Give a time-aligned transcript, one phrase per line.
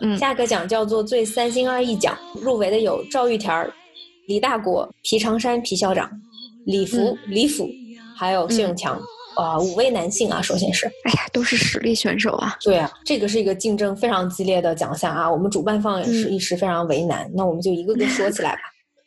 [0.00, 3.70] 嗯，下个奖叫做最三心二意奖，入围的有赵玉田、
[4.26, 6.10] 李大国、皮长山皮校长、
[6.64, 7.68] 李福、李府，
[8.16, 9.00] 还有谢永强。
[9.36, 12.56] 啊，五位男性啊，首先是，哎呀，都是实力选手啊。
[12.62, 17.30] 对啊，这个是一个竞争非常激烈的奖项啊，我们主办方也是一时非常为难。
[17.34, 18.60] 那我们就一个个说起来吧。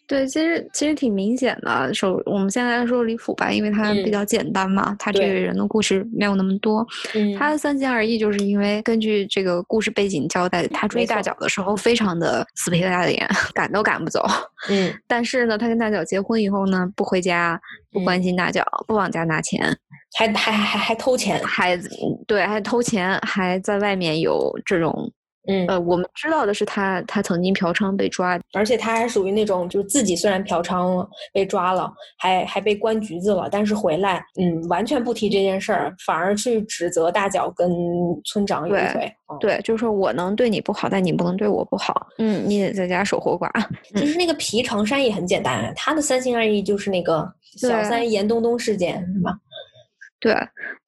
[0.10, 1.94] 对，其实其实挺明显的。
[1.94, 6.84] 首我们现在来说李府吧，因为他比较简单嘛，他这个人的故事没有那么多。
[7.14, 14.26] 嗯，他三心二意，就是因为根据这个故事背景交代，他追大脚的时候非常的死皮赖脸，赶都赶不走。
[14.68, 19.78] 嗯，但是呢，他跟大脚结婚以后呢，不回家，不关心大脚，不往家拿钱，
[20.18, 21.80] 还还还还偷钱，还
[22.26, 25.14] 对，还偷钱，还在外面有这种。
[25.48, 37.72] 嗯呃，我们知道的是他，他曾经嫖娼被抓，而且他还属于那种，就是自己虽然嫖娼了被抓了，还还被关局子了，但是回来，嗯，完全不提这件事儿，反而去指责大脚跟
[38.26, 39.12] 村长有一腿。
[39.40, 42.08] 对，就是说我能对你不好，但你不能对我不好。
[42.18, 43.50] 嗯，你得在家守活寡。
[43.96, 49.32] 其实那个皮长山也很简单，他的三心二意就是那个小三严冬冬事件，是吧？
[50.20, 50.36] 对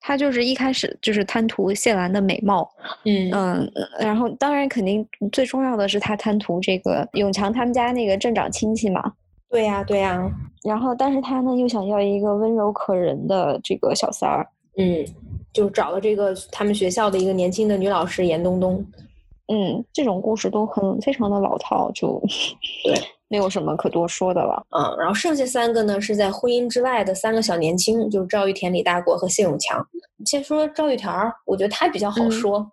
[0.00, 2.70] 他就是一开始就是贪图谢兰的美貌，
[3.04, 9.12] 嗯嗯，然后当然肯定最重要的是他贪图这个永强他们家那个镇长亲戚嘛。
[9.48, 10.30] 对呀对呀，
[10.64, 15.04] 然后但是他呢又想要一个温柔可人的这个小三儿，嗯，
[15.52, 18.84] 就找了这个他们学校的一个年轻的女老师严冬冬。
[19.48, 22.22] 嗯，这种故事都很非常的老套，就
[22.84, 22.94] 对。
[23.32, 29.82] 没有什么可多说的了，嗯，然后剩下三个呢是在婚姻之外的三个小年轻，就是赵玉田、李大国和谢永强。
[30.26, 32.70] 先说赵玉田儿，我觉得他比较好说。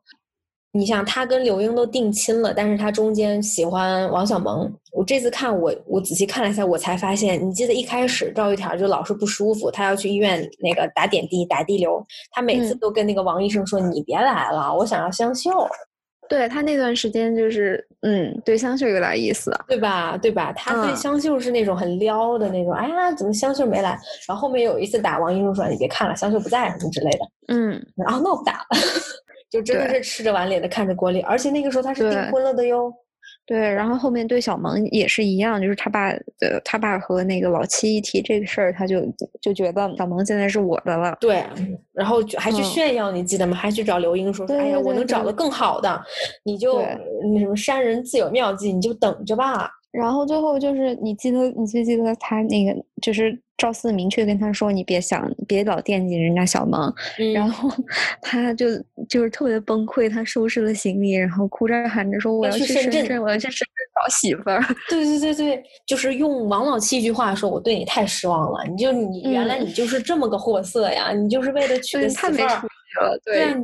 [0.73, 4.69] 你像他跟刘英都定亲了，但是他中间喜欢王小蒙。
[4.91, 15.49] 我这次看我我仔细看了一下，我才发现，你记得一开始赵玉田就老是不舒服，他要去医院那个打点滴、打滴流，他每次都跟那个王医生说：“你别来了，我想要香秀。”
[16.29, 20.15] 对他那段时间就是，嗯，对香秀有点意思，对吧？
[20.17, 20.53] 对吧？
[20.55, 22.71] 他对香秀是那种很撩的那种。
[22.73, 23.97] 哎呀，怎么香秀没来？
[24.27, 27.19] 然后后面有一次打王一茹说：“你别看了，香秀不在什么之类的。”
[27.49, 28.67] 嗯，然后那我不打了，
[29.49, 31.21] 就真的是吃着碗脸的看着锅里。
[31.21, 32.93] 而且那个时候他是订婚了的哟。
[33.49, 39.01] 对，然后后面对小萌也是一样，就是他爸的他爸和那个老七一提这个事儿，他就
[39.41, 41.17] 就觉得小萌现在是我的了。
[41.19, 41.43] 对，
[41.91, 43.57] 然后还去炫耀，你记得吗？
[43.57, 45.99] 还去找刘英说说，哎呀，我能找到更好的，
[46.43, 46.79] 你就
[47.33, 49.71] 那什么山人自有妙计，你就等着吧。
[49.91, 56.93] 然后最后就是，你记得你记不记得他那个就是赵四明确跟他说，你别想，别老惦记人家小萌。
[57.33, 57.69] 然后
[58.21, 58.67] 他就
[59.09, 64.63] 就是特别崩溃，他收拾了行李，然后哭着喊着说：“我要去深圳，我要去深圳找媳妇儿。
[64.89, 72.61] ”对对对对，就是用王老七一句话说：“我对你太失望了，你就你原来你就是这么个货色呀，你就是为了娶个媳妇儿。”
[73.25, 73.55] 对。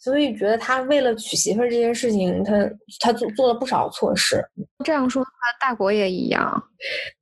[0.00, 2.52] 所以觉得他为了娶媳妇儿这件事情，他
[3.00, 4.42] 他做做了不少错事。
[4.82, 6.62] 这样说的话，大国也一样。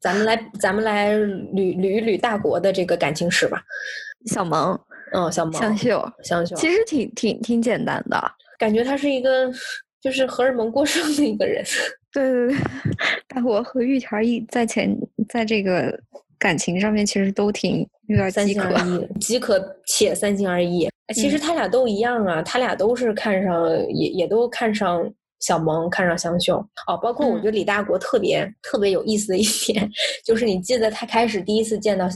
[0.00, 3.60] 咱们来，咱们来捋捋一捋大国的这个感情史吧。
[4.26, 4.78] 小萌，
[5.12, 9.52] 嗯，小萌，香秀，香秀，其实挺挺挺简单的，感觉他是一个
[10.00, 11.64] 就是荷尔蒙过剩的一个人。
[12.12, 12.56] 对对对，
[13.26, 14.96] 大国和玉田一在前，
[15.28, 15.98] 在这个
[16.38, 20.88] 感情上面其实都挺有点三心二意，饥渴且三心二意。
[21.14, 26.56] 其实他俩都一样啊，他俩都是看上，也也都看上小萌，看上香秀
[26.86, 26.96] 哦。
[27.02, 29.88] 包括我觉得李大国特别特别有意思的一点，
[30.24, 32.08] 就是你记得他开始第一次见到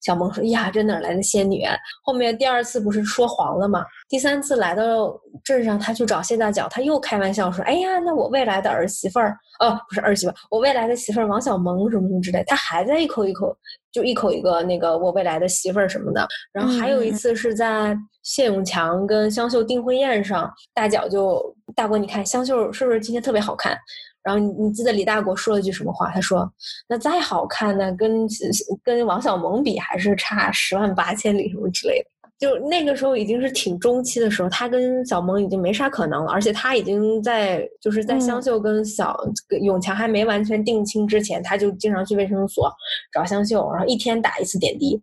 [0.00, 1.62] 小萌说：“呀，这哪来的仙女？”
[2.04, 3.84] 后面第二次不是说黄了吗？
[4.08, 5.14] 第三次来到
[5.44, 13.56] 镇上，他去找谢大脚，他又开玩笑说：“哎呀，那我未来的儿媳妇儿，哦，不是儿媳妇，我未来的媳妇儿王小萌什么什么之类。”他还在一口一口
[13.92, 16.26] 就一口一个那个我未来的媳妇儿什么的。
[16.52, 17.96] 然后还有一次是在。
[18.24, 23.76] 谢永强跟香秀订婚宴上，大脚就大国，你看香秀是不是今天特别好看？
[24.22, 26.10] 然后你你记得李大国说了句什么话？
[26.10, 26.50] 他说
[26.88, 28.26] ：“那再好看呢，跟
[28.82, 32.06] 跟王小蒙比还是差十万八千里什么之类的。”
[32.36, 39.16] 就那个时候已经是挺中期的时候，他跟小蒙已经没啥可能了，而且他已经在就是在香秀跟小
[39.62, 42.70] 永强还没完全定亲之前，他就经常去卫生所
[43.12, 45.00] 找香秀，然后一天打一次点滴。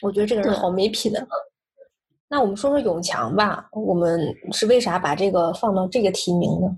[0.00, 1.26] 我觉得这个人好没品啊。
[2.30, 4.20] 那我们说说永强吧，我们
[4.52, 6.68] 是为啥把这个放到这个提名呢？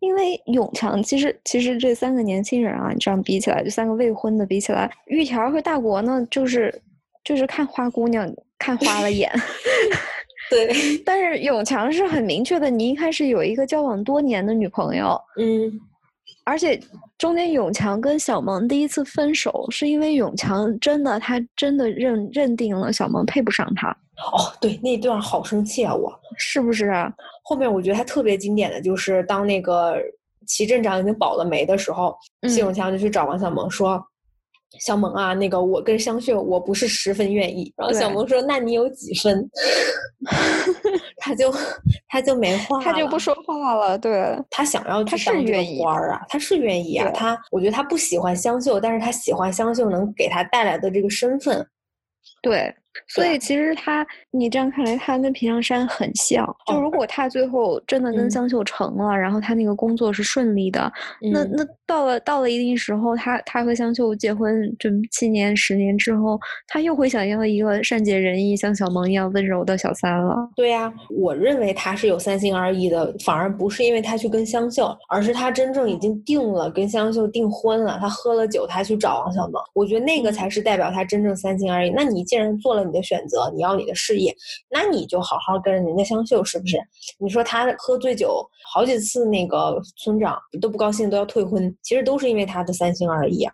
[0.00, 6.72] 因为永强其实其实这三个年轻人啊，你这样比起来，这三个未婚的比起来，玉条和大国呢，就是
[7.24, 9.30] 就是看花姑娘看花了眼。
[10.48, 10.72] 对，
[11.04, 15.72] 但是永强是很明确的，你一开始有一个交往多年的女朋友，嗯，
[16.44, 16.80] 而且
[17.18, 23.96] 中间永强跟小萌第一次分手，是因为永强真的他真的认认定了小萌配不上他。
[24.18, 25.94] 哦，对，那段好生气啊！
[25.94, 27.12] 我是不是啊？
[27.42, 29.96] 后面我觉得他特别经典的就是当那个
[30.46, 32.16] 齐镇长已经保了媒的时候，
[32.48, 34.02] 谢永强就去找王小萌说。
[34.80, 37.72] 小萌啊，那个我跟香秀，我不是十分愿意。
[37.76, 39.48] 然后小萌说：“那你有几分？”
[41.18, 41.54] 他就
[42.08, 43.96] 他就没话，他就不说话了。
[43.96, 47.10] 对，他想要去当这个官儿啊，他是愿意啊。
[47.14, 51.66] 他我觉得他不喜欢香秀，但是他喜欢香秀能给他带来的这个身份。
[52.42, 52.74] 对。
[53.08, 56.46] 所以其实他，你这样看来，他跟平阳山很像。
[56.66, 60.90] 就如果他最后真的跟香秀成了，然后他那个工作是顺利的，
[61.32, 70.34] 那那到了到了一定时候，他他和香秀结婚，就七年十年之后，他又会想要一个善解人意、像小萌一样温柔的小三了。
[70.56, 77.98] 对呀，我认为他是有三心二意的，反而不是因为他去跟香秀，而是他真正已经定了跟香秀订婚了。
[78.00, 81.92] 他喝了酒，他去找王小萌，我觉得那个才是代表他真正三心二意。
[81.94, 82.85] 那你既然做了。
[82.86, 84.34] 你的选择，你要你的事业，
[84.70, 86.78] 那你就好好跟人家相秀，是不是？
[87.18, 93.52] 你说他喝醉酒好几次，那个村长都不高兴，都要退婚，其实都是因为他的三心二意啊。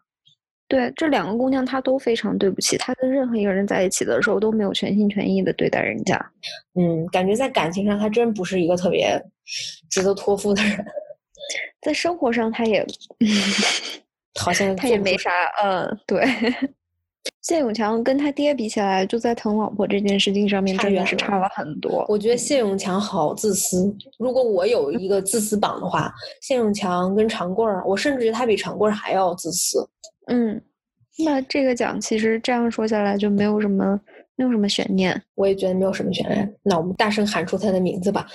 [0.68, 6.18] 对，这两个姑娘她都非常对不起，她跟任何一个人在一起的时候都没有全心全意的对待人家。
[6.80, 9.22] 嗯，感觉在感情上她真不是一个特别
[9.90, 10.82] 值得托付的人，
[11.82, 12.86] 在生活上她也
[14.40, 15.30] 好像她也没啥，
[15.62, 16.24] 嗯，对。
[17.42, 22.04] 谢永强跟他爹比起来，就在疼老婆这件事情上面，真的是差了很多。
[22.08, 23.94] 我觉得谢永强好自私。
[24.18, 29.84] 如果我有一个自私榜的话，谢永强跟长贵儿，我甚至觉得他比长贵儿还要自私。
[30.28, 30.60] 嗯，
[31.24, 34.00] 那这个奖其实这样说下来就没有什么，
[34.36, 35.20] 没有什么悬念。
[35.34, 36.54] 我也觉得没有什么悬念。
[36.62, 38.26] 那我们大声喊出他的名字吧！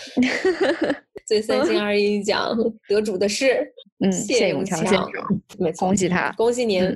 [1.25, 2.57] 最三心二意奖
[2.87, 3.69] 得主的是
[3.99, 6.95] 嗯谢永强先生，恭喜他，恭喜您。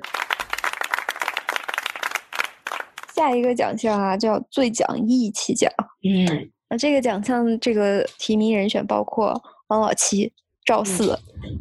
[3.22, 5.72] 下一个奖项啊，叫最讲义气奖。
[6.04, 10.34] 嗯，那这个奖项这个提名人选包括王老七、
[10.66, 11.16] 赵四、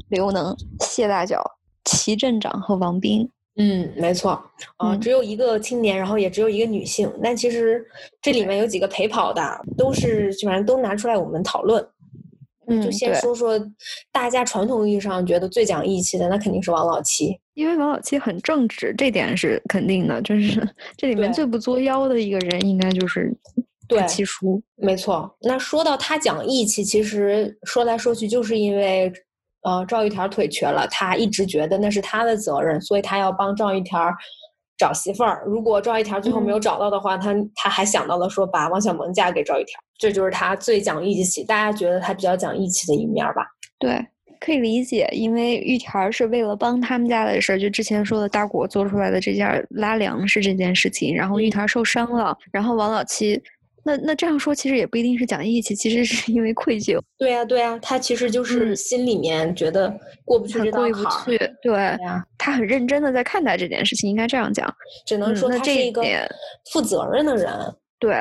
[0.08, 1.44] 刘能、谢大脚、
[1.84, 3.28] 齐镇长和王斌。
[3.56, 4.42] 嗯，没错。
[4.78, 7.12] 啊，只有一个青年，然后也只有一个女性。
[7.22, 7.84] 但其实
[8.22, 9.42] 这里面有几个陪跑的，
[9.76, 11.86] 都是基本上都拿出来我们讨论。
[12.70, 13.61] 嗯，就先说说
[14.12, 17.38] 大家传统意义上觉得最讲义气的，那肯定是王老七。
[17.55, 20.22] 因为王老七很正直，这点是肯定的。
[20.22, 23.37] 就是 这里面最不作妖的一个人，应该就是
[23.87, 24.62] 对七叔。
[24.76, 25.31] 没错。
[25.43, 29.12] 那说到他讲义气，其实说来说去，就是因为
[29.62, 34.00] 呃赵玉田腿瘸了，他一直觉得那是他的责任，所以他要帮赵玉田
[34.80, 35.44] 找媳妇儿。
[35.46, 41.44] 如果赵玉田最后没有找到的话，他他还想到了说把王小萌嫁给赵玉田，这就是他最讲义气。
[41.44, 43.46] 大家觉得他比较讲义气的一面吧？
[43.78, 44.04] 对。
[44.40, 53.38] 可以理解，因为玉田是为了帮他们家的事儿，就之前说的大果做出来的这件拉粮食这件事情，然后玉田受伤了，然后王老七，
[53.84, 57.00] 那那这样说其实也不一定是讲义气，其实是因为愧疚。
[57.18, 59.92] 对呀，对呀，他其实就是心里面觉得
[60.24, 61.56] 过不去这道坎儿。
[61.62, 61.72] 对
[62.04, 64.72] 呀，他很认真的在看待这件事情，应该这样讲。
[65.06, 66.02] 只能说他是一个
[66.72, 67.50] 负责任的人。
[67.98, 68.14] 对，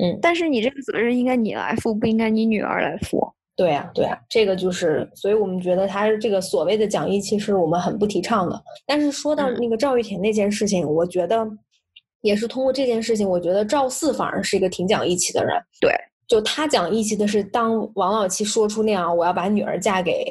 [0.00, 3.26] 嗯，但是你这个责任应该你来负，不应该你女儿来负。
[3.54, 8.62] 对呀，对呀，这个就是，所以我们觉得他这个所谓的讲义气，是我们很不提倡的。
[8.86, 11.46] 但是说到那个赵玉田那件事情，我觉得
[12.22, 15.54] 也是通过这件事情，我觉得赵四反而是一个挺讲义气的人。
[15.80, 15.92] 对，
[16.26, 20.24] 就他讲义气的是，当王老七说出那样我要把女儿嫁给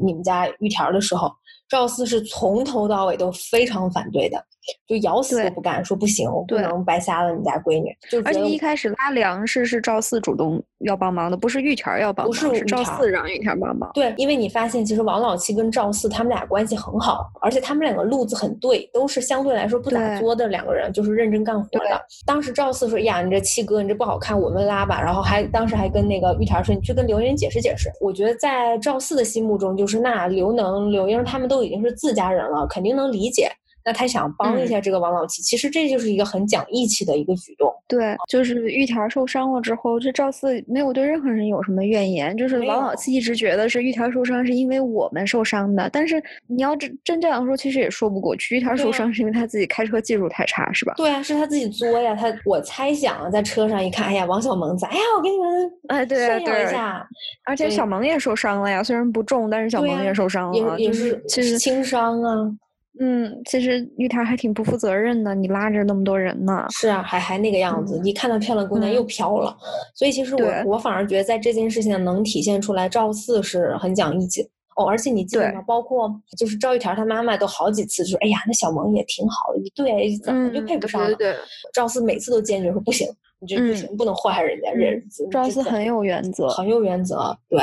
[0.00, 1.30] 你们家玉田的时候，
[1.68, 4.42] 赵四是从头到尾都非常反对的。
[4.86, 7.94] 就咬死都不干，说不行，我不能白瞎了你家闺女。
[8.10, 13.90] 就而且一开始拉粮食是赵四主动要帮忙的，不是玉田要帮忙，不是赵四让玉田帮忙。
[13.94, 22.00] 对，因为你发现其实王老七跟赵四他们俩关系很好，而且他们两个路子很对，都是相对来说不咋作的两个人，就是认真干活的。
[22.26, 33.50] 当时赵四说：“呀，你这七哥，你这不好看，我们拉吧。”然后还当时还跟那个玉田说：“你去跟刘英解释解释。”我觉得在赵四的心目中，就是那刘能、刘英他们都已经是自家人了，肯定能理解。
[33.88, 37.72] 那他想帮一下这个王老七，其实这就是一个很讲义气的一个举动。
[37.86, 45.88] 对，就是玉田受伤了之后，这赵四没有对任何人有什么怨言，就是王老七一直觉得是玉田受伤是因为我们受伤的。
[45.90, 48.56] 但是你要真真这样说，其实也说不过去。
[48.56, 50.92] 玉田受伤是因为他自己开车技术太差，是吧？
[50.98, 52.14] 对啊，是他自己作呀。
[52.14, 57.08] 他我猜想在车上一看，哎呀，王小萌在，哎呀，我给你们哎对炫耀一下。
[57.46, 62.52] 而且小萌也受伤了呀，虽然不重，但是小萌也受伤了，就是其实轻伤啊。
[63.00, 66.66] 嗯，其实玉田还挺不负责任的，你拉着那么多人呢。
[66.70, 69.56] 是啊，还还那个样子，一看到漂亮姑娘又飘了。
[69.94, 74.42] 所以其实我我反而觉得在这件事情能体现出来，赵四是很讲义气，
[74.76, 75.62] 哦，而且你记得吗？
[75.66, 81.34] 包括就是赵玉田他妈妈都好几次就说：“哎呀，那小萌也挺好的，对，怎么就配不上？”对，
[81.72, 83.06] 赵四每次都坚决说：“不行，
[83.40, 87.36] 你这不行，不能祸害人家人。”赵四很有原则，很有原则。
[87.48, 87.60] 对，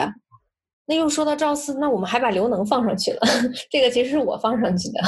[0.86, 3.22] 那又说到赵四，那我们还把刘能放上去了，
[3.72, 5.00] 这个其实是我放上去的，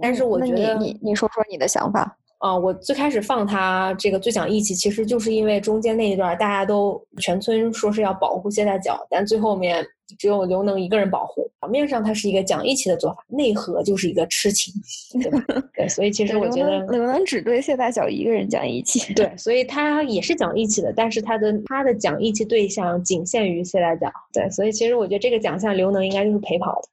[0.00, 2.16] 但是我觉得你你说说你的想法。
[2.40, 9.86] 啊，我最开始放他这个最讲义气，其实就是因为中间那一段大家都全村说是要保护谢大脚，但最后面
[10.18, 11.46] 只有刘能一个人保护。
[11.60, 14.72] 表面上他是一个讲义气的做法，内核就是一个痴情，
[15.20, 15.44] 对吧？
[15.74, 19.12] 对，所以其实我觉得刘能只对谢大脚一个人讲义气。
[19.12, 24.10] 对，所以他也是讲义气的，但是他的他的讲义气对象仅限于谢大脚。
[24.32, 26.88] 对，所以其实我觉得这个奖项刘能应该就是陪跑的。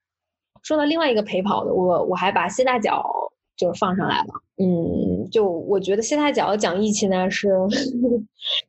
[0.61, 3.01] 说到另外一个陪跑的，我我还把谢大脚。
[3.57, 4.27] 就是放上来了，
[4.59, 7.49] 嗯，就我觉得谢大脚讲义气呢，是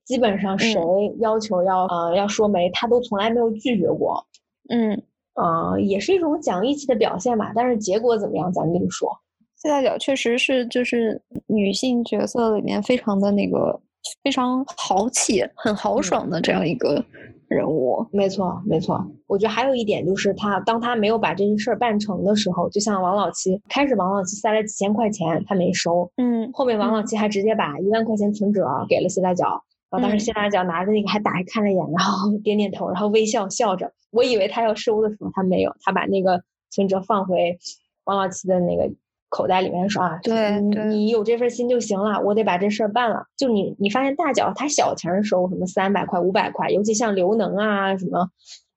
[0.04, 0.78] 基本上谁
[1.20, 4.22] 要求要呃要说媒，他都从来没有拒绝过，
[4.68, 4.92] 嗯，
[5.32, 7.52] 啊，也是一种讲义气的表现吧。
[7.54, 9.10] 但是结果怎么样，咱另说。
[9.56, 13.80] 谢大脚确实是就是女性角色里面非常的那个
[14.22, 17.02] 非常豪气、很豪爽的这样一个。
[17.48, 19.04] 人物没错，没错。
[19.26, 33.92] 我觉得还有一点就是，他当他没有把这件事儿办成的时候，就像王老七，开始王老七塞了几千块钱，他没收，嗯，后面王老七还直接把一万块钱存折给了谢大脚，然后当时谢大脚拿着那个还打开看了一眼，然后 点点头，然后微笑笑着。
[34.10, 37.58] 我以为他要收的时候，他没有，他把那个存折放回
[38.04, 38.90] 王老七的那个。
[39.28, 43.26] 口袋里面说啊，对，你有这份心就行了，我得把这事儿办了。
[43.36, 48.28] 就你，你发现大脚他小钱收什么三百块、五百块，尤其像刘能啊、什么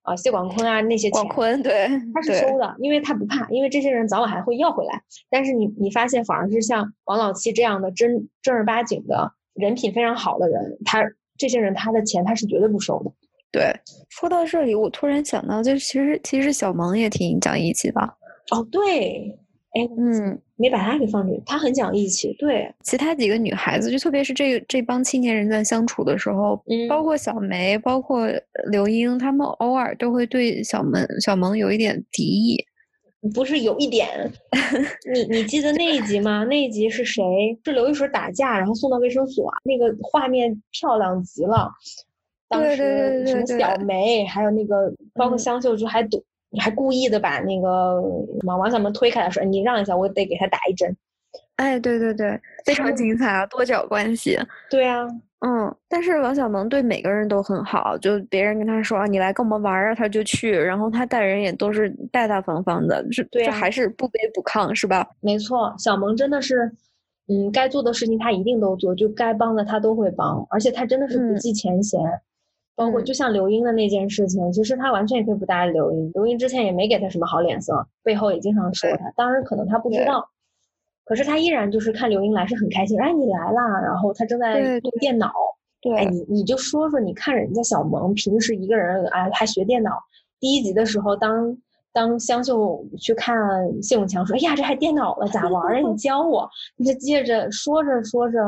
[0.01, 5.01] 啊谢广坤啊那些钱，广坤对，他是收的，因为他不怕，因为这些人早晚还会要回来。
[5.29, 11.01] 但是你你发现反而是像王老七这样的真正儿八经的人品非常好的人，他
[11.37, 13.11] 这些人他的钱他是绝对不收的。
[13.53, 13.73] 对，
[14.09, 18.01] 说到这里，我突然想到，就是其实其实小萌也挺讲义气的。
[18.51, 19.37] 哦，对。
[19.73, 21.41] 哎，嗯，没把他给放进去。
[21.45, 28.27] 他很讲义气，对其他几个女孩子，就特别是这这帮青年人在相处的时候，嗯，包括小梅，包括
[28.69, 32.65] 刘英，他们偶尔都会对小萌小萌有一点敌意。
[33.35, 34.09] 不是有一点，
[35.13, 36.43] 你你记得那一集吗？
[36.49, 37.23] 那一集是谁？
[37.63, 41.71] 是刘一水打架，然后送到卫生所，那个画面漂亮极了。
[42.49, 46.21] 当时什么小梅，还有那个包括香秀，就还赌。
[46.51, 47.99] 你还故意的把那个
[48.45, 50.95] 王王小萌推开了，说：“你让一下，我得给他打一针。”
[51.55, 54.37] 哎，对对对，非常精彩啊，多角关系。
[54.69, 55.07] 对啊，
[55.45, 65.07] 嗯，但是王小萌对每个人都很好，就别人跟他说：“你来跟我们玩啊，他就去。”然后他待人也都是大大方方的，就对，还是不卑不亢，是吧？
[65.21, 66.69] 没错，小萌真的是，
[67.27, 72.01] 嗯，该做的事情他一定都做，就该帮的他都会帮，而且他真的是不计前嫌。
[72.75, 79.11] 包括就像刘英的那件事情，其实他完全也可以不搭理刘英，刘英之前也没给他什么好脸色，背后也经常说他。
[79.15, 80.27] 当然可能他不知道，
[81.05, 82.99] 可是他依然就是看刘英来是很开心。
[82.99, 83.79] 哎，你来啦！
[83.81, 85.31] 然后他正在用电脑。
[85.81, 89.91] 对，哎，你你就说说，你看人家小萌平时一个人哎还学电脑。
[90.39, 91.57] 第一集的时候，当
[91.91, 93.35] 当香秀去看
[93.81, 95.79] 谢永强说：“哎呀，这还电脑了，咋玩啊？
[95.79, 98.39] 你 教我。”你就接着说着说着。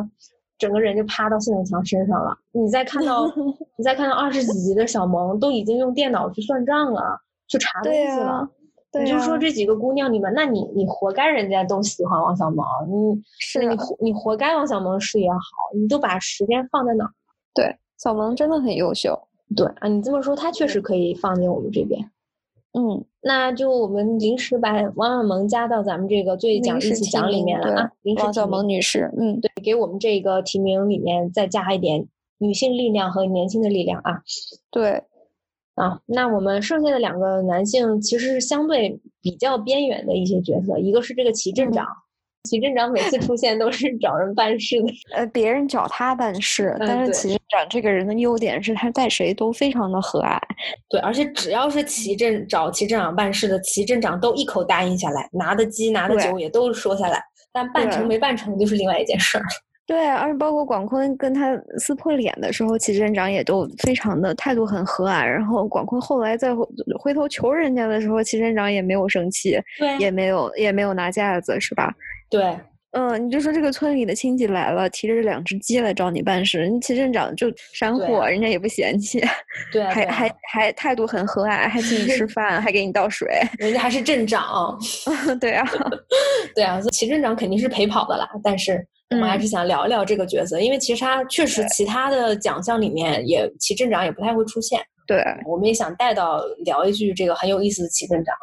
[0.58, 2.38] 整个人就趴到谢永强身上了。
[2.52, 3.26] 你再看到，
[3.78, 8.50] 你再看到二十几集的小萌，都已经用电脑去算账了，去查东西了。
[9.02, 15.40] 你就说这几个姑娘，你们，那你你活该人家都喜欢王小萌，你是你你活该王小萌事业好，
[15.76, 17.10] 你都把时间放在哪？
[17.56, 19.20] 对，小萌真的很优秀。
[19.56, 22.12] 对啊，你这么说，她确实可以放进我们这边。
[22.74, 27.92] 嗯，那就我们临时把王小萌加到咱们这个最讲义气奖里面了啊。
[28.18, 34.22] 王小萌女士，嗯，对，给我们这个提名里面再加一点女性力量和年轻的力量啊。
[34.70, 35.04] 对，
[35.76, 41.88] 啊，那我们剩下的两个男性其实是相对比较边缘的一些角色，一个是这个齐镇长。
[42.50, 50.38] 齐镇长每次出现都是找人办事的，呃，别人找他办事，但是齐镇长这个人的优点是他带谁都非常的和蔼。
[50.90, 57.24] 对，而且只要是齐镇找齐镇长办事的，齐镇长都一口答应下来，拿的鸡拿的酒也都说下来，
[57.54, 59.44] 但办成没办成就是另外一件事儿。
[59.86, 65.26] 对，而且包括广坤跟他撕破脸的时候，齐镇长也都非常的态度很和蔼。
[65.26, 66.56] 然后广坤后来再
[67.00, 71.94] 回头求人家的时候，齐镇长也没有生气，对，也没有也没有拿架子，是吧？
[72.40, 72.60] 对，
[72.94, 79.24] 嗯，你就说这个村里的亲戚来了，提着两只鸡来找你办事，你齐镇长就闪火，人家也不嫌弃，
[79.72, 83.28] 对， 还还还态度很和蔼，还请你吃 饭，还给你倒水，
[83.60, 84.76] 人家还是镇长，
[85.40, 85.64] 对啊，
[86.56, 98.36] 对啊，齐镇长肯定是陪跑的啦，但是我们还是想聊一聊这个角色，因为其实他确实其他的奖项里面也齐镇长也不太会出现，对，我们也想带到聊一句这个很有意思的齐镇长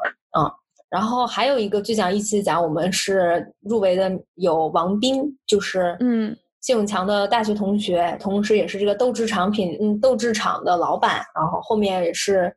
[0.45, 0.53] 啊。
[0.91, 6.37] 然后还有一个最讲义气的奖，我们是入围的有王斌，就是嗯。
[6.63, 12.55] 谢永强的大学同学，同时也是这个豆制厂品嗯豆制厂的老板，然后后面也是，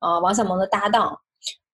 [0.00, 1.16] 呃王小蒙的搭档。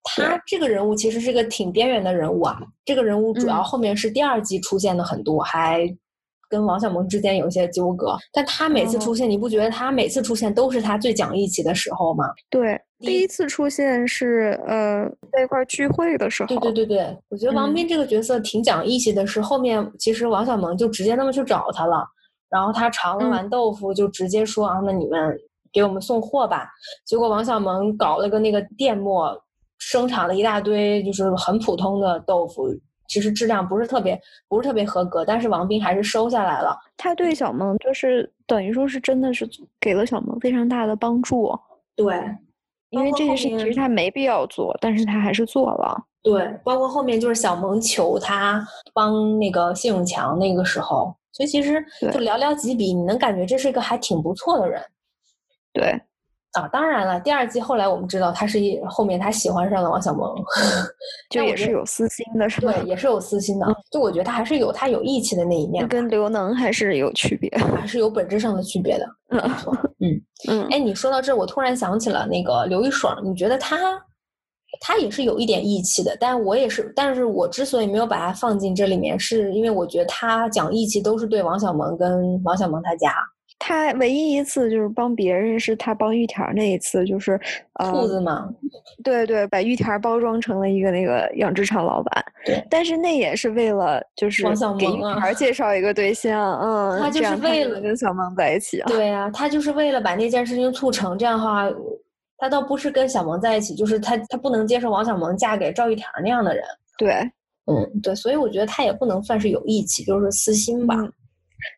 [0.03, 2.61] 他这个人物其实是个挺边缘的人物啊。
[2.85, 5.89] 这个人物主要后面是第二季出现的很多，还
[6.51, 8.15] 跟王小蒙之间有一些纠葛。
[8.31, 12.27] 但他每次出现，你不觉得他每次出现都是他最讲义气的时候吗？
[12.51, 12.79] 对。
[12.99, 16.49] 第一次出现是呃在一块聚会的时候。
[16.49, 22.05] 对对对对，我觉得王斌这个角色挺讲义气的，是后面其实王小蒙就直接那么去找他了，
[22.51, 25.35] 然后他尝了完豆腐就直接说啊，那你们
[25.73, 26.69] 给我们送货吧。
[27.07, 29.35] 结果王小蒙搞了个那个电磨，
[29.79, 32.69] 生产了一大堆就是很普通的豆腐，
[33.11, 36.75] 其实质量不是特别不是特别合格，但是王斌还是收下来了。
[36.97, 39.47] 他对小萌就是等于说是真的是
[39.79, 41.53] 给了小萌非常大的帮助。
[41.95, 42.15] 对。
[42.91, 45.97] 因为这件事情其实他没必要做，但是他还是做了。
[46.25, 54.83] 对，包括后面就是小萌求他帮那个谢永强那个时候，所以其实就寥寥几笔，你能感觉这是一个还挺不错的人。
[55.73, 56.01] 对，
[56.53, 60.35] 啊，当然了，第二季后来我们知道他是一后面他喜欢上了王小蒙，
[61.31, 62.73] 就也是有私心的，是吧？
[62.73, 63.67] 对，也是有私心的。
[63.93, 69.07] 就我觉得他还是有他有义气的那一面，跟刘能还是有区别，还是有本质上的区别的。
[69.29, 69.73] 没错。
[70.01, 73.79] 嗯 嗯，哎，你说到这，我突然想起了那个刘一爽，你觉得他，
[74.81, 83.15] 他也是有一点义气的，但我也是，但是我之所以没有把他放进这里面，是因为我觉得他讲义气都是对王小蒙跟王小蒙他家。
[83.63, 87.39] 他唯一一次就是帮别人，是他帮玉田那一次，就是
[87.75, 88.49] 呃，兔子嘛，
[89.05, 92.25] 对对，把玉田包装成了一个那个养殖场老板。
[92.47, 94.43] 对，但是那也是为了就是
[94.79, 98.83] 给玉田介绍一个对象，嗯，他就是为了跟小萌在一起。
[98.87, 101.71] 对啊，他就是为了把那件事情促成，这样的话，
[102.39, 106.65] 他倒不是跟小萌在一起，就是他他不能接受王小萌嫁给赵玉田那样的人。
[106.97, 107.13] 对，
[107.67, 110.97] 嗯，对，所以我觉得他也不能算是有义气，就是私心吧。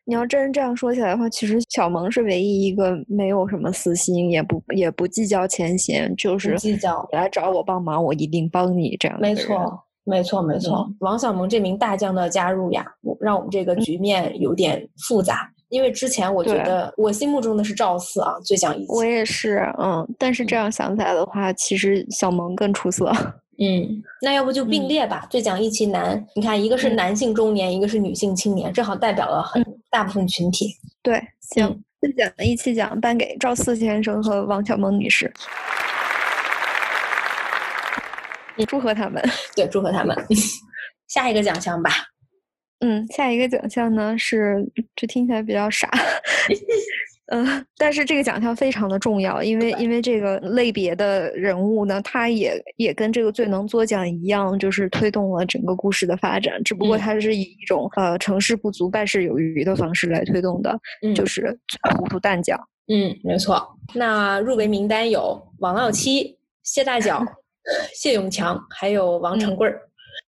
[0.05, 9.17] 你要真这样说起来的话，其实小萌是唯一一个没有什么私心，也不也不计较前嫌，就是计较来找我帮忙，我一定帮你这样。
[9.19, 10.89] 没错，没错，没错。
[10.99, 12.85] 王小萌这名大将的加入呀，
[13.19, 15.49] 让我们这个局面有点复杂。
[15.69, 18.93] 因为之前我觉得我心目中的是赵四啊，最讲义气。
[18.93, 20.07] 我也是，嗯。
[20.19, 23.11] 但是这样想起来的话，其实小萌更出色。
[23.59, 25.25] 嗯，那要不就并列吧。
[25.29, 30.75] 最讲义气男，你看，一个是男性中年，一个是女性青年，正好代表了很大部分群体。
[31.03, 35.31] 对，行，最奖的一期奖颁给赵四先生和王小萌女士。
[38.55, 39.23] 你祝贺他们，
[39.55, 40.17] 对，祝贺他们。
[41.07, 41.91] 下一个奖项吧。
[42.79, 44.57] 嗯，下一个奖项呢是，
[44.95, 45.87] 这听起来比较傻。
[47.33, 56.63] 嗯，但是这个奖项非常的重要，因为因为这个类别的人物呢，他也也跟这个最能作奖一样，就是推动了整个故事的发展。
[56.63, 60.79] 只不过他是以一种呃成事不足败事有余的方式来推动的，
[61.15, 61.57] 就是
[61.97, 62.59] 糊涂蛋奖。
[62.87, 63.67] 嗯，没错。
[63.95, 67.25] 那入围名单有王老七、谢大脚、
[67.95, 69.81] 谢永强，还有王成贵儿。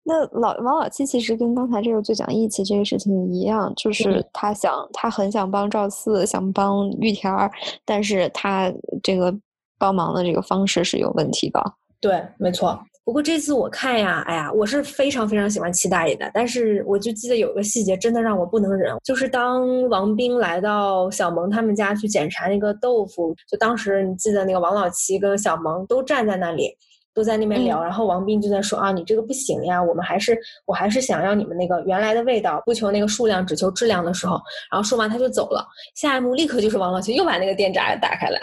[0.03, 7.51] 那老王老七其实跟刚才这个最讲义气这个事情一样，就是他想他很想帮赵四，想帮玉田儿，
[7.85, 9.31] 但是他这个
[9.77, 11.61] 帮忙的这个方式是有问题的。
[11.99, 12.79] 对，没错。
[13.03, 26.75] 不过这次我看呀，哎呀，我是非常非常喜欢七大爷的，但是我就记得有个细节真的让我不能忍，就是当王斌来到小萌他们家去检查那个豆腐，就当时你记得那个王老七跟小萌都站在那里。
[27.13, 34.39] 都在那边聊，然后王斌就在说啊，你这个不行呀，我们还是我还是想要你们那个原来的味道，不求那个数量，只求质量的时候，
[34.71, 35.67] 然后说完他就走了。
[35.95, 38.39] 下一幕立刻就是王老七又把那个电闸打开了，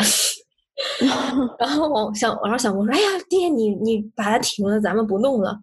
[1.58, 5.58] 然后王小然后小萌说，哎呀爹，你你把它停了，咱们不弄了。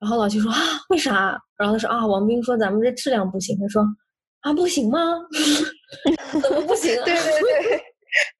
[0.00, 1.38] 然后老七说啊，为啥？
[1.58, 3.54] 然后他说啊，王斌说咱们这质量不行。
[3.60, 3.84] 他说
[4.40, 4.98] 啊，不行吗？
[6.40, 6.94] 怎么不行？
[7.04, 7.82] 对对对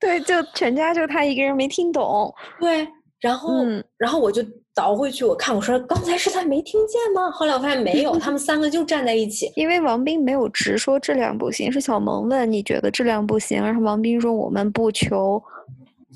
[0.01, 2.35] 对，就全家就他一个人没听懂。
[2.59, 2.89] 对。
[3.21, 3.65] 然后，
[3.99, 4.43] 然后我就
[4.75, 7.31] 倒回去，我看我说刚才是他没听见吗？
[7.31, 9.53] 后来我发现没有，他们三个就站在一起。
[9.57, 15.43] 因为王斌没有直说质量不行，是小萌问你觉得质量不行，然后王斌说我们不求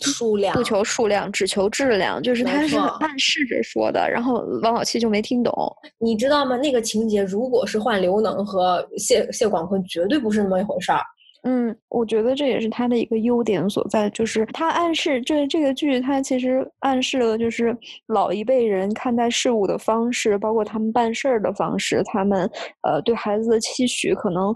[0.00, 4.08] 数量，不求数量，只求质量，就是他是暗示着说的。
[4.10, 5.54] 然后王老七就没听懂，
[5.98, 6.56] 你知道吗？
[6.56, 11.00] 那个情节如果是换刘能和谢谢广坤，绝对不是那么一回事儿。
[11.46, 17.76] 嗯，我觉得这也是他的一个优点所在，就是他暗示这这个剧，他其实暗示了就是
[18.06, 24.54] 老一辈人看待事物的方式，包括他们办事儿的方式，他们呃对孩子的期许，可能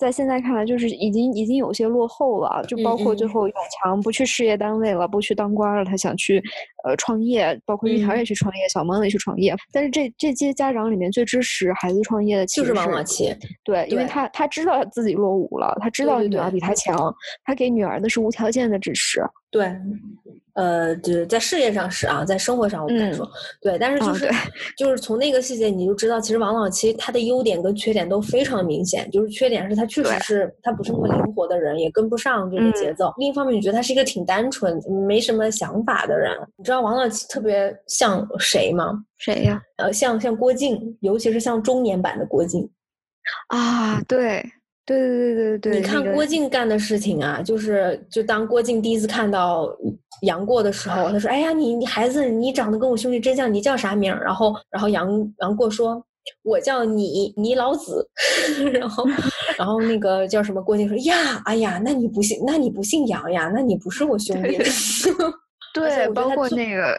[0.00, 2.64] 在现在看来，就是已经已经有些落后了。
[2.66, 6.42] 就包括最后永强不去事业单位了，不去当官了，他想去
[6.84, 9.54] 呃创业，包括玉条也去创业，小萌也去创业。
[9.70, 13.36] 但是这这些家长里面最支持孩子创业的，就是王老七。
[13.62, 19.22] 对，因为他他知道自己落伍了，他知道女儿比他强，他给女儿的是无条件的支持。
[19.50, 19.70] 对。
[20.54, 23.26] 呃，就是在事业上是啊，在生活上我不敢说，
[23.62, 24.28] 对，但是就是
[24.76, 29.08] 就是从那个细节你就知道，其实王老七他的优点跟缺点都非常明显。
[29.10, 33.14] 就是缺点是他确实是他不是那么灵活的人，也跟不上这个节奏。
[33.16, 36.36] 另一方面，你觉得他是一个挺单纯、没什么想法的人。
[36.56, 39.02] 你知道王老七特别像谁吗？
[39.18, 39.62] 谁呀？
[39.76, 42.68] 呃，像像郭靖，尤其是像中年版的郭靖。
[43.48, 44.44] 啊，对。
[44.98, 49.68] 对对对对对，你看郭靖干的事情啊，就是就当郭靖第一次看到
[50.22, 56.04] 杨过的时候，他说：“哎呀，你你孩子，你长得跟我兄弟真像，你叫啥名？”然后然后杨杨过说
[56.42, 58.04] ：“我叫你你老子。
[58.74, 59.04] ”然后
[59.56, 63.50] 然后那个叫什么郭靖说：“呀，哎呀，那你不姓那你不姓杨呀？
[63.54, 64.58] 那你不是我兄弟。”
[65.72, 66.98] 对， 包括那个。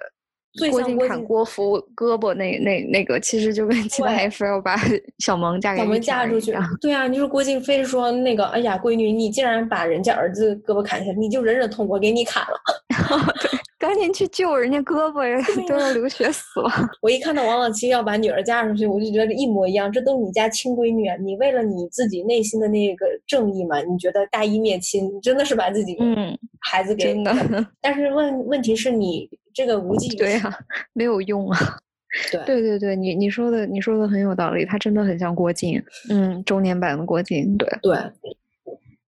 [0.70, 4.76] 郭靖砍郭芙胳膊那那那个，其实就跟其他非要把
[5.20, 6.54] 小萌嫁给小萌嫁出去。
[6.82, 12.60] 对啊，你说郭靖非说那个，哎呀，闺女，你竟然把人家儿子胳膊砍下，你就忍忍痛，我给你砍了。
[13.42, 16.70] 对，赶紧去救人家胳膊呀，都要流血死了。
[17.02, 21.16] 我一看到王老七要把女儿嫁出去，我就觉得一模一样，这都是你家亲闺女啊！
[21.16, 27.34] 你为了你自己内心的那个正义嘛，你觉得大义灭亲，你真的是把自己嗯孩子给真的。
[27.80, 29.30] 但是问问题是你。
[29.54, 30.60] 这个无济 对呀，
[30.94, 31.78] 没有用啊。
[32.32, 37.58] 对对对对，你你说的你说的很有道理，他真的很像郭靖，嗯，中年版的郭靖。
[37.58, 37.98] 对对，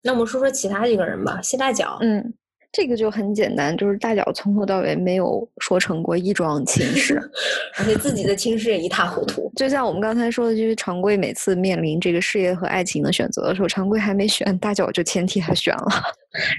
[0.01, 2.33] 那我们说说其他几个人吧，谢大脚，嗯。
[2.75, 7.21] 这个就很简单，就是大脚从头到尾没有说成过一桩亲事，
[7.77, 9.51] 而且自己的亲事也一塌糊涂。
[9.55, 15.87] 就像我们刚才说的，就是常贵每次面临这个事业和爱情的选择的时候，常贵还没选，大脚就先替他选了。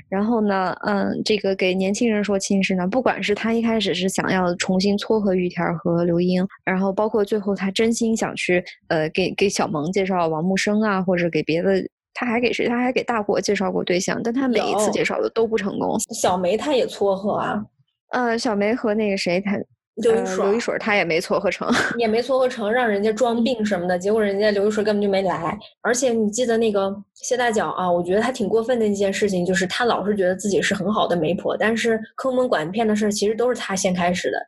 [0.08, 11.82] 然后呢，嗯，这个给年轻人说亲事呢，不管是他一开始是想要重新撮合玉田和刘英，然后包括最后他真心想去呃给给小萌介绍王木生啊，或者给别的。
[12.16, 12.68] 他还给谁？
[12.68, 15.98] 他还给大国介绍过对象，但他每一次介绍的都不成功。
[16.14, 17.60] 小梅他也撮合啊，
[18.10, 19.58] 呃，小梅和那个谁，他
[19.96, 25.56] 刘一水，刘一水他也没撮合成，也没撮合成，让人家装病什么的，结果人家刘一水根本就没来。
[25.82, 27.90] 而且你记得那个谢大脚啊？
[27.90, 34.38] 我觉得他挺过分的一件事情，就是他老是觉得自己是很好的媒婆，但是坑蒙拐骗的事其实都是他先开始的。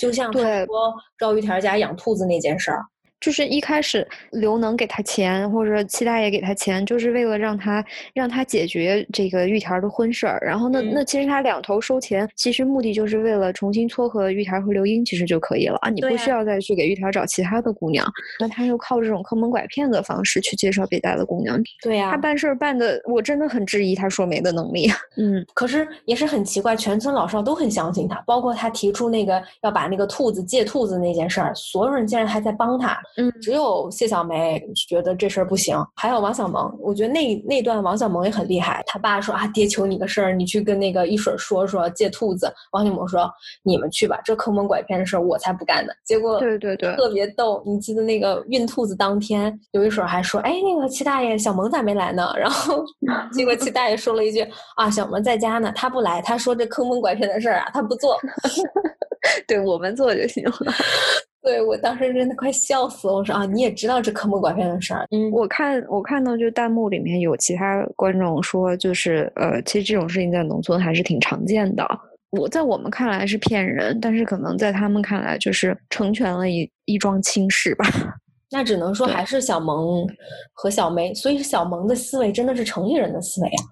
[0.00, 2.84] 就像他说赵玉田家养兔子那件事儿。
[3.20, 10.38] 就是一开始刘能给他钱，或者七大爷给他钱，就是为了让他让他解决这个玉田的婚事儿。
[10.42, 15.90] 然后那那其实他两头收钱，其实目的就是为了重新撮合玉田和刘英，其实就可以了啊！
[15.90, 18.06] 你不需要再去给玉田找其他的姑娘。
[18.38, 21.58] 那他又靠这种坑蒙拐骗的方式去介绍北大的姑娘。
[21.82, 24.88] 对呀，他办事儿办的，我真的很质疑他说媒的能力。
[25.16, 32.96] 嗯，可是也是很奇怪，全村老少都很相信他，包括他提出那个要把那个兔子借兔子那件事儿，所有人竟然还在帮他。
[33.16, 38.82] 嗯，只有谢小梅觉得这事儿不行，还有王小萌，我觉得那那段王小萌也很厉害。
[38.86, 42.52] 他爸说啊，爹求你个事儿，你去跟那个一水说说借兔子。
[42.72, 43.30] 王小萌说
[43.62, 45.92] 你们去吧，这坑蒙拐骗的事儿我才不干呢。
[46.04, 47.62] 结果对对对，特别逗。
[47.66, 52.32] 你记得那个运兔子当天，有一水还说，哎，那个齐大爷小萌咋没来呢？
[52.36, 52.84] 然后
[53.32, 58.18] 结果齐大爷说了一句啊，小萌在家呢，他不来，他说这坑蒙拐骗的事儿啊，他不做，
[59.48, 60.72] 对我们做就行了。
[61.46, 65.06] 对我当时真的快笑死了，我说啊，你也知道这坑蒙拐骗的事儿。
[65.12, 71.88] 嗯，我看我看到就弹幕里面有其他观众说，就是呃，其实这种事情在农村还是挺常见的。
[72.30, 77.86] 我在我们看来是骗人，但是可能在他们看来就是成全了一一桩亲事吧。
[78.50, 80.04] 那只能说还是小萌
[80.52, 83.62] 和小梅，所以小萌的思维真的是城里人的思维啊。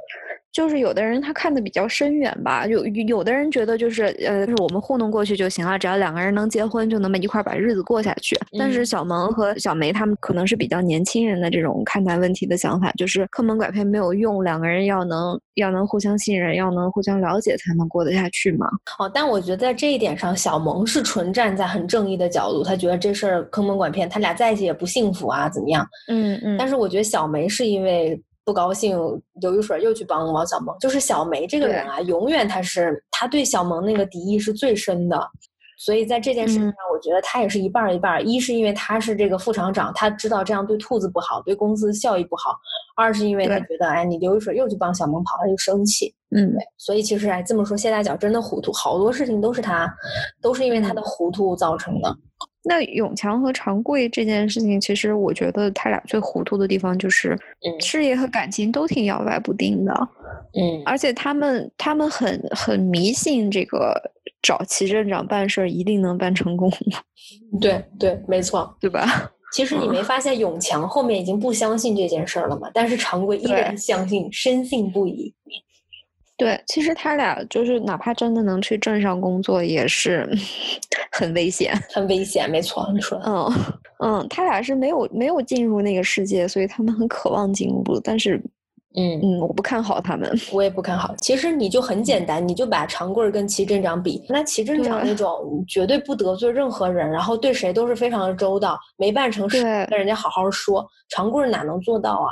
[0.54, 8.38] 就是有的人他看的比较深远吧，有有的人觉得就是呃，就是我们糊弄过去就行了，只要两个人能结婚，就那么一块把日子过下去。
[8.56, 18.68] 但是小萌和小梅他们可能是比较年轻人的这种看待问题的想法，就是坑蒙拐骗没有用，两个人要能要能互相信任，要能互相了解才能过得下去嘛。
[19.00, 25.84] 哦，但我觉得在这一点上，小萌是纯站在很正义的角度，他觉得这事儿坑蒙拐骗，他俩在一起也不幸福啊，怎么样？
[26.06, 26.56] 嗯嗯。
[26.56, 28.22] 但是我觉得小梅是因为。
[28.44, 28.98] 不高兴，
[29.40, 30.76] 刘玉水又去帮王小萌。
[30.78, 35.18] 就是小梅这个人啊，永远她是她对小萌那个敌意是最深的，
[35.78, 38.26] 所以在这件事情上，我觉得她也是一半一半。
[38.26, 42.52] 一是因为她是这个副厂长，她知道这样对兔子不好，对公司效益不好；
[42.96, 46.14] 二是因为她觉得，哎，你刘玉水又去帮小萌跑，她就生气。
[46.36, 46.58] 嗯，对。
[46.76, 49.88] 所以其实哎，这么说，谢大脚真的糊涂，好多事情都是他，
[50.42, 52.16] 都是因为他的糊涂造成的。
[52.64, 57.38] 那永强和长贵这件事情，其实我觉得他俩最糊涂的地方就是，
[57.80, 59.92] 事业和感情都挺摇摆不定的。
[60.54, 63.94] 嗯，而且他们他们很很迷信这个
[64.40, 66.70] 找齐镇长办事儿一定能办成功。
[67.60, 69.30] 对对，没错，对吧？
[69.52, 72.70] 其实你没发现永强后面已经不相信这件事儿了吗？
[72.74, 75.32] 但是常贵依然相信，深信不疑。
[76.36, 80.28] 对，其实他俩就是哪怕真的能去镇上工作，也是
[81.12, 82.50] 很危险，很危险。
[82.50, 83.20] 没错，你说。
[83.24, 83.52] 嗯
[84.00, 88.42] 嗯，他俩是没有没有进入那个世界，所以他们很渴望进入，但是。
[88.96, 91.12] 嗯嗯，我不看好他们，我也不看好。
[91.16, 102.30] 其实你就很简单，你就把长贵跟齐镇长比，那齐镇长那种绝对不得罪任何人，然后对谁都是非常的周到，没办成事跟人家好好说，长贵哪能做到啊？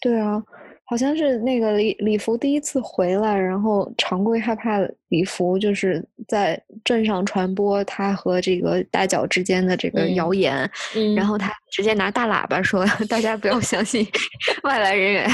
[0.00, 0.42] 对啊。
[0.84, 10.70] 好像是那个李李福第一次回来，然后常贵害怕李福就是在镇上传播他和这个大脚之间的这个谣言，
[11.16, 14.06] 然后他直接拿大喇叭说：“大家不要相信
[14.64, 15.30] 外来人员、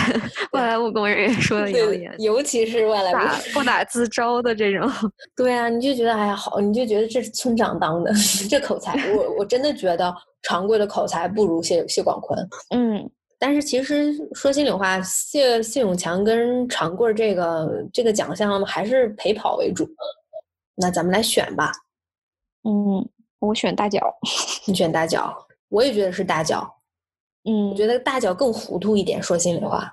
[0.52, 4.88] 外来务工人员说的谣言，尤其是外来打不打自招的这种。
[5.34, 8.12] ”对啊，你就觉得哎呀好，你就觉得这是村长当的，
[8.48, 12.38] 这口才，我我真的觉得常贵的口才不如谢谢广坤。
[12.72, 13.10] 嗯。
[13.38, 19.88] 但是其实说心里话，谢谢永强跟长贵这个这个奖项还是陪跑为主。
[20.74, 21.72] 那咱们来选吧。
[22.64, 24.00] 嗯，我选大脚。
[24.66, 26.68] 你选大脚，我也觉得是大脚。
[27.44, 29.22] 嗯，我觉得大脚更糊涂一点。
[29.22, 29.90] 说心里话，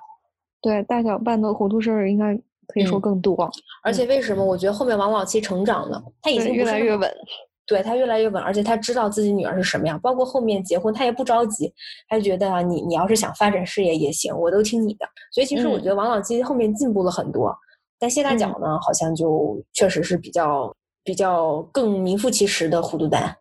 [0.61, 2.35] 对，大脚办的糊涂事儿应该
[2.67, 3.49] 可以说更多。
[3.83, 4.43] 而且为什么？
[4.43, 7.15] 我觉得后面王老七成长了，他已经越来越稳。
[7.65, 11.73] 对他越来越稳，而且他知道自己女儿是什么样，包括后面结婚，他也不着急，
[12.07, 15.05] 他觉得你你要是想发展事业也行，我都听你的。
[15.31, 17.55] 所以其实我觉得王老吉后面进步了很多，
[17.97, 23.35] 但谢大脚呢，好像就确实是比较比较更名副其实的糊涂蛋。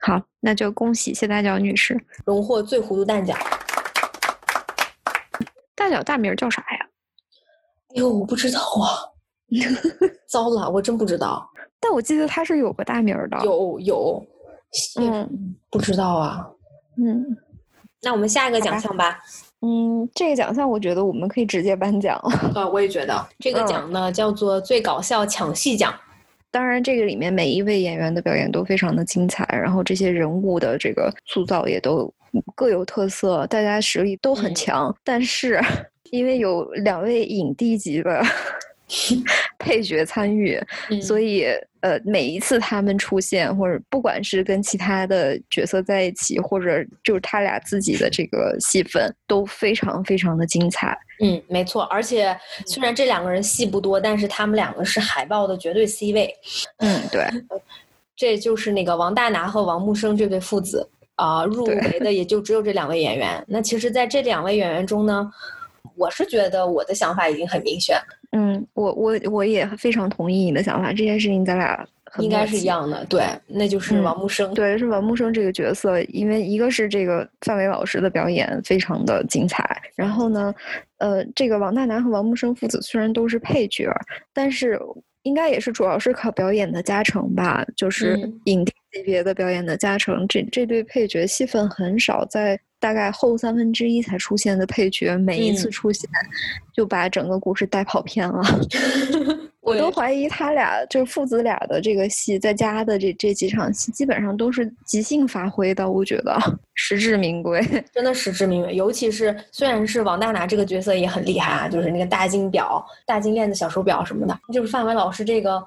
[0.00, 3.38] 好，那就恭喜谢大脚女士荣获最糊涂蛋奖。
[5.74, 6.86] 大脚大名叫啥呀？
[7.88, 9.10] 哎呦，我不知道啊，
[10.28, 11.50] 糟了，我真不知道。
[11.80, 14.26] 但我记得他是有个大名的，有有，
[15.00, 16.46] 嗯，不知道啊，
[16.98, 17.24] 嗯，
[18.02, 19.18] 那我们下一个奖项吧，
[19.62, 22.18] 嗯，这个奖项我觉得我们可以直接颁奖，
[22.54, 25.94] 啊， 我也觉得这个奖呢叫做最搞笑抢戏奖，
[26.50, 32.12] 当然这个里面每一位演员的表演都非常的精彩，然后这些人物的这个塑造也都
[32.54, 35.58] 各有特色，大家实力都很强，但是
[36.12, 38.22] 因为有两位影帝级的。
[39.60, 40.58] 配角参与，
[41.00, 41.44] 所以
[41.80, 50.98] 呃，每一次他们出现，或者不管是跟其他的角色在一起，或者就是他俩自己的这个戏份，都非常非常的精彩。
[51.22, 51.82] 嗯，没错。
[51.84, 56.34] 而且虽然这两个人戏不多，但是他们两个是海报的绝对 C 位。
[56.78, 57.24] 嗯，对。
[58.16, 63.42] 这就是那个王大拿和王木生这对父子啊，入围的也就只有这两位演员。
[63.48, 65.30] 那其实，在这两位演员中呢，
[65.96, 67.98] 我是觉得我的想法已经很明显。
[68.32, 70.92] 嗯，我我我也非常同意你的想法。
[70.92, 71.84] 这件事情咱俩
[72.18, 79.64] 应该是一样的，对，那就是王木生，对，是王木生这个角色，因为一个是这个范伟老师的表演非常的精彩，
[79.96, 80.54] 然后呢，
[80.98, 83.92] 呃，这个王大拿和王木生父子虽然都是配角，
[84.32, 84.80] 但是
[85.22, 90.26] 应该也是主要是靠表演的加成吧，就是影帝级别的表演的加成。
[90.28, 92.60] 这这对配角戏份很少，在。
[92.80, 96.10] 大概后三分之一才出现的配角，每一次出现
[96.72, 98.42] 就把整个故事带跑偏了。
[99.60, 105.88] 我都怀疑他俩就是父子俩的这个戏，在家的这这几场戏，基本上都是即兴发挥的。
[105.88, 106.36] 我觉得
[106.74, 107.62] 实至名归，
[107.92, 108.74] 真的实至名归。
[108.74, 115.62] 尤其是虽然是王大拿这个角色也很厉害啊，就是那个大金表、大金链子、小手表什么的，就是范伟老师这个。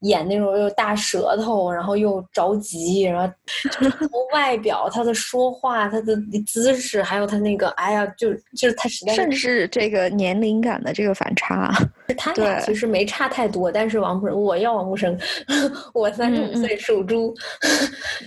[0.00, 3.34] 演那种又大舌头，然后又着急，然后
[3.72, 3.90] 从
[4.32, 11.72] 外表、他的说话、他的姿势，还有他那个，哎呀，就就是他实在甚至这个年龄感的这个反差，
[12.16, 13.72] 他俩其实没差太多。
[13.72, 15.18] 但是王木生，我要王木生，
[15.92, 17.34] 我三十五岁属猪，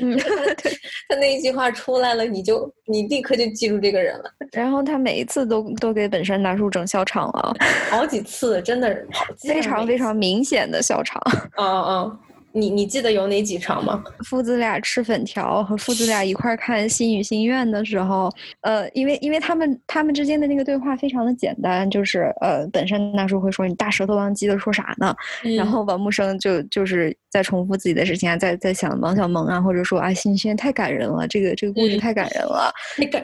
[1.08, 4.26] 他那一句话出来了，你就你立刻就记住这个人了。
[4.52, 7.56] 然后他每一次都都给本山大叔整笑场了，
[7.90, 9.06] 好几次，真的
[9.40, 11.22] 非常非常明显的笑场。
[11.62, 12.18] 嗯嗯，
[12.54, 14.04] 你你记得有哪几场吗？
[14.26, 18.30] 父子俩吃粉条和父子俩一块看《心与心愿》的时候，
[18.62, 25.16] 呃，因为因为他们他们之间的那个对话非常的简单，就是呃，本山大叔会说你大舌头忘记了说啥呢？
[25.56, 32.74] 然后王木生就就是在重复自己的事情啊，在在想王小蒙啊，或者说啊，《心与心愿》太感人了，这个这个故事 太感人了，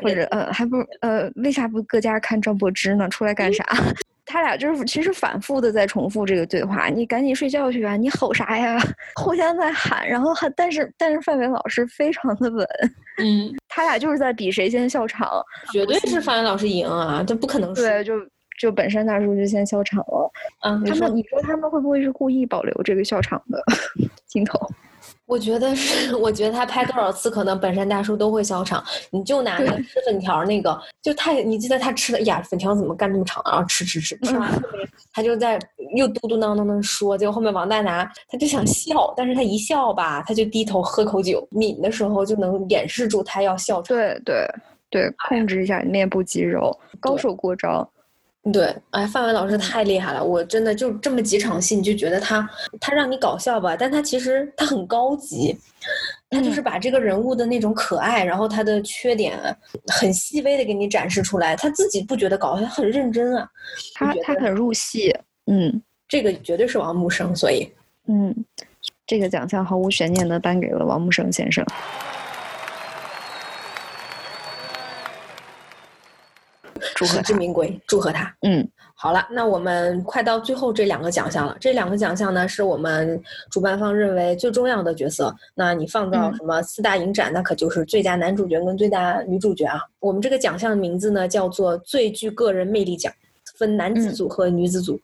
[0.01, 3.09] 或者呃，还不呃，为啥不搁家看张柏芝呢？
[3.09, 3.65] 出来干啥？
[4.29, 7.95] 他俩就是其实反复的在重复这个对话：“你赶紧睡觉去啊！
[7.95, 8.77] 你吼啥呀？”
[9.15, 12.67] 互相在喊，然后还但是但是范伟老师非常的稳，
[13.19, 17.81] 嗯，他俩就是在比谁先笑场，绝对是范伟老师赢啊，这不可能输。
[17.81, 18.13] 对，就
[18.59, 20.31] 就本山大叔就先笑场了。
[20.63, 23.63] 嗯，他们你说他们会不会是故意保留这个笑场的
[24.27, 24.59] 镜头？
[25.27, 28.83] 我觉得是， 我觉得他拍多少次，可能本山大叔都会笑场。
[29.11, 33.43] 你就拿那吃粉条那个，就太，你记得他吃的呀，粉条怎么干这么长？
[33.45, 34.49] 然后吃吃吃，吃完
[35.13, 35.59] 他就在
[35.95, 43.95] 又嘟嘟囔囔的说，结果后面王大拿他就想笑，但是他一笑吧，他就低头喝口酒，抿的时候就能掩饰住他要笑场。
[43.95, 44.47] 对对
[44.89, 47.87] 对，控制一下面部肌肉，高手过招。
[48.51, 52.47] 对，哎，范伟老师太厉害了，我真的就这么几场戏，你就觉得他
[52.79, 55.57] 他让你搞笑吧，但他其实他很高级，
[56.29, 56.61] 他就是。
[56.67, 59.39] 把这个人物的那种可爱，然后他的缺点
[59.87, 63.49] 很细微的给你展示出来，他自己不觉得搞笑，他很认真啊，
[63.95, 67.71] 他他很入戏，嗯，这个绝对是王木生，所以，
[68.07, 68.35] 嗯，
[69.05, 71.65] 这个奖项毫无悬念的颁给了王木生先生。
[77.05, 78.33] 实至名归，祝贺他。
[78.41, 81.55] 嗯，好了，那我们快到最后这两个奖项了。
[81.59, 85.33] 这两个奖项呢，是我们主办方认为最重要的角色。
[85.53, 89.81] 那你放到什么四大影展，那可就是最佳男主角跟最佳女主角啊。
[89.99, 93.11] 我们这个奖项的名字呢，叫做最具个人魅力奖，
[93.57, 94.93] 分男子组和女子组。
[94.93, 95.03] 对。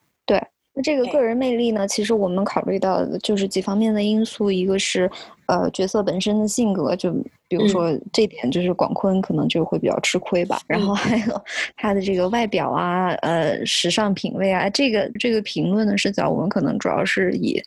[0.74, 1.86] 那这个个人魅力呢？
[1.86, 5.08] 其实我们考虑到的就是几方面的因素，一个是
[5.46, 7.12] 呃角色本身的性格，就
[7.46, 10.60] 比如说这点就是广坤可能就会比较吃亏吧。
[10.66, 11.44] 然后还有
[11.76, 17.62] 他的这个外表啊，呃时尚品味啊，这个这个评论的视角，我们可能主要是以。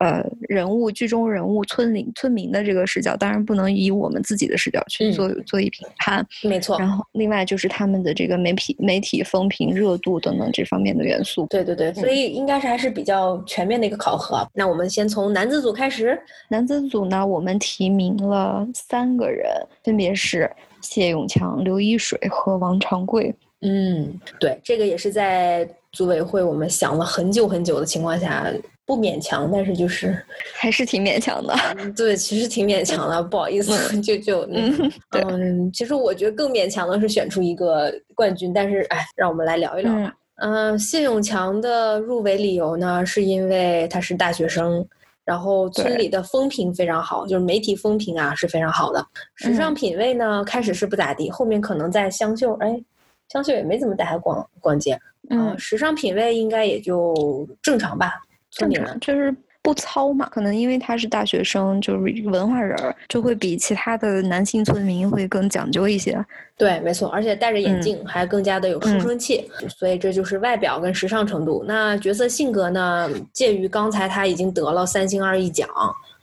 [0.00, 6.78] 呃，人物剧中人物村里村民的这个视角，当然不能以我们自己的视角去做做一评判，没错。
[6.78, 11.46] 然后，另外就是他们的这个媒体媒体风评热度等等这方面的元素。
[11.50, 14.42] 对对对，所以应该是还是比较全面的一个考核。
[14.54, 16.18] 那我们先从男子组开始。
[16.48, 19.50] 男子组呢，我们提名了三个人，
[19.84, 23.34] 分别是谢永强、刘一水和王长贵。
[23.62, 28.52] 嗯，对，这个也是在组委会我们想了很久很久的情况下。
[28.86, 30.20] 不勉强，但是就是
[30.52, 31.54] 还是挺勉强的。
[31.96, 40.12] 对，其实挺勉强的，不好意思，就就嗯，嗯，其实我觉得更勉强的是选出一个冠军，但是哎，让我们来聊一聊吧。
[40.42, 44.84] 嗯，谢永强的入围理由呢，是因为他是大学生，
[45.24, 49.06] 然后村里的风评非常好，就是媒体风评啊是非常好的。
[49.36, 52.82] 时尚品味呢，开始是不咋地，后面可能在湘绣，哎，
[53.30, 54.98] 香秀也没怎么带他逛逛街。
[55.28, 58.20] 嗯，时尚品味应该也就正常吧。
[58.50, 66.24] 正常就是不糙嘛，可能因为他是大学生，就是文化人儿，就会比其他的男性村民会更讲究一些。
[66.56, 71.62] 对，没错，而且戴着眼镜还更加的有书生气，所以这就是外表跟时尚程度。
[71.64, 75.68] 那角色性格呢，介于刚才他已经得了三星二艺奖，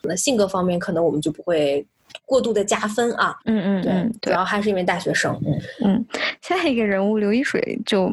[0.02, 1.86] 那性格方面可能我们就不会
[2.26, 3.36] 过度的加分啊。
[3.46, 5.34] 嗯嗯，对，主要还是因为大学生。
[5.46, 6.06] 嗯嗯，
[6.42, 8.12] 下一个人物刘一水就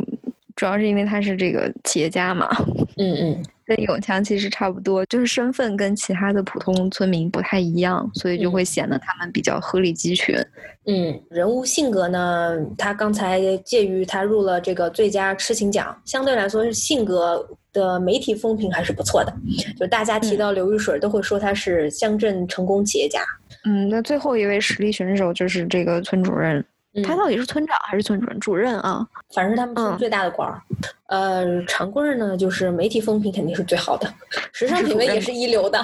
[0.56, 2.48] 主要是因为他是这个企业家嘛。
[2.96, 3.42] 嗯嗯。
[3.66, 10.36] 跟永强其实差不多，就是身份跟其他的普通村民不太一样，所以就会显得他们比较鹤立鸡群。
[10.84, 17.42] 嗯，人物性格呢，他刚才介于他入了这个最佳痴情奖，相对来说是性格
[17.74, 19.34] 的媒体风评还是不错的，
[19.78, 23.20] 就大家提到刘玉水都会说他是乡镇成功企业家。
[23.66, 26.64] 嗯，那最后一位实力选手就是这个村主任。
[27.02, 28.38] 他到底是村长还是村主任？
[28.38, 30.62] 主任啊，反正是他们村最大的官儿。
[31.08, 34.08] 呃，长贵儿呢，就是媒体风评肯定是最好的，
[34.52, 35.76] 时尚品味也是一流的。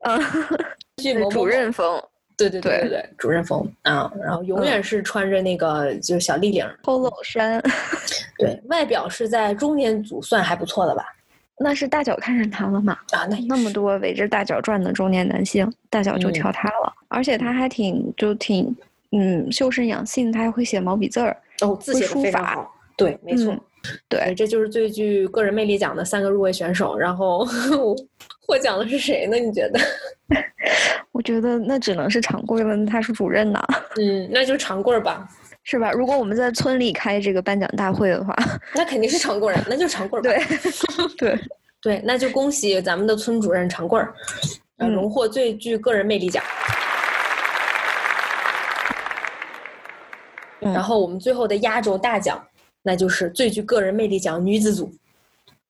[0.00, 0.18] 啊，
[1.30, 2.02] 主任风，
[2.48, 7.62] 对对对对对，主任风啊，然后永远是穿着那个就是小立领 polo 衫。
[8.38, 11.04] 对外表是在中年组算还不错的吧？
[11.58, 12.98] 那是大脚看上他了嘛？
[13.12, 18.74] 啊，那那么多围着大脚转的中年男性，大脚就挑他了，而且他还挺就挺。
[19.12, 22.72] 嗯，修身养性，他还会写毛笔字儿，哦，字写的非常好。
[22.96, 23.52] 对，没错，
[24.08, 26.96] 对，这就是最具个人魅力奖的三个入围选手。
[26.96, 27.44] 然后
[28.46, 29.36] 获奖的是谁呢？
[29.36, 29.80] 你觉得？
[31.20, 33.62] 我觉得那只能是长贵了，他是主任呐。
[34.00, 35.28] 嗯，那就长贵吧，
[35.64, 35.92] 是吧？
[35.92, 38.34] 如果我们在村里开这个颁奖大会的话，
[38.74, 40.18] 那肯定是长贵，那就长贵。
[40.22, 40.42] 对，
[41.18, 41.38] 对，
[41.82, 44.14] 对，那就恭喜咱们的村主任长贵儿，
[44.78, 46.42] 荣获最具个人魅力奖。
[50.60, 52.42] 然后我们最后的压轴大奖，
[52.80, 54.90] 那就是最具个人魅力奖女子组。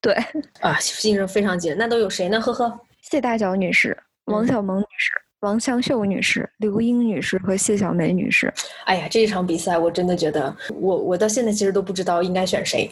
[0.00, 0.14] 对
[0.60, 1.76] 啊，竞争非常激烈。
[1.76, 2.40] 那都有谁呢？
[2.40, 3.96] 呵呵，谢大脚女士、
[4.26, 5.10] 王小萌女士、
[5.40, 8.52] 王香秀女士、刘英女士和谢小梅女士。
[8.84, 12.90] 哎呀，这一场比赛我真的觉得，我我到现在其实都不知道应该选谁。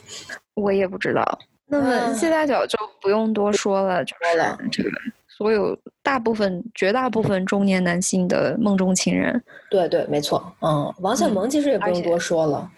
[0.55, 1.39] 我也不知道。
[1.67, 4.91] 那么谢大脚就不用多说了，就是这个
[5.39, 9.41] 所有大部分、绝大部分中年男性的梦中情人。
[9.71, 10.53] 对对，没错。
[10.63, 12.69] 嗯，王小蒙其实也不用多说了。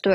[0.00, 0.14] 对，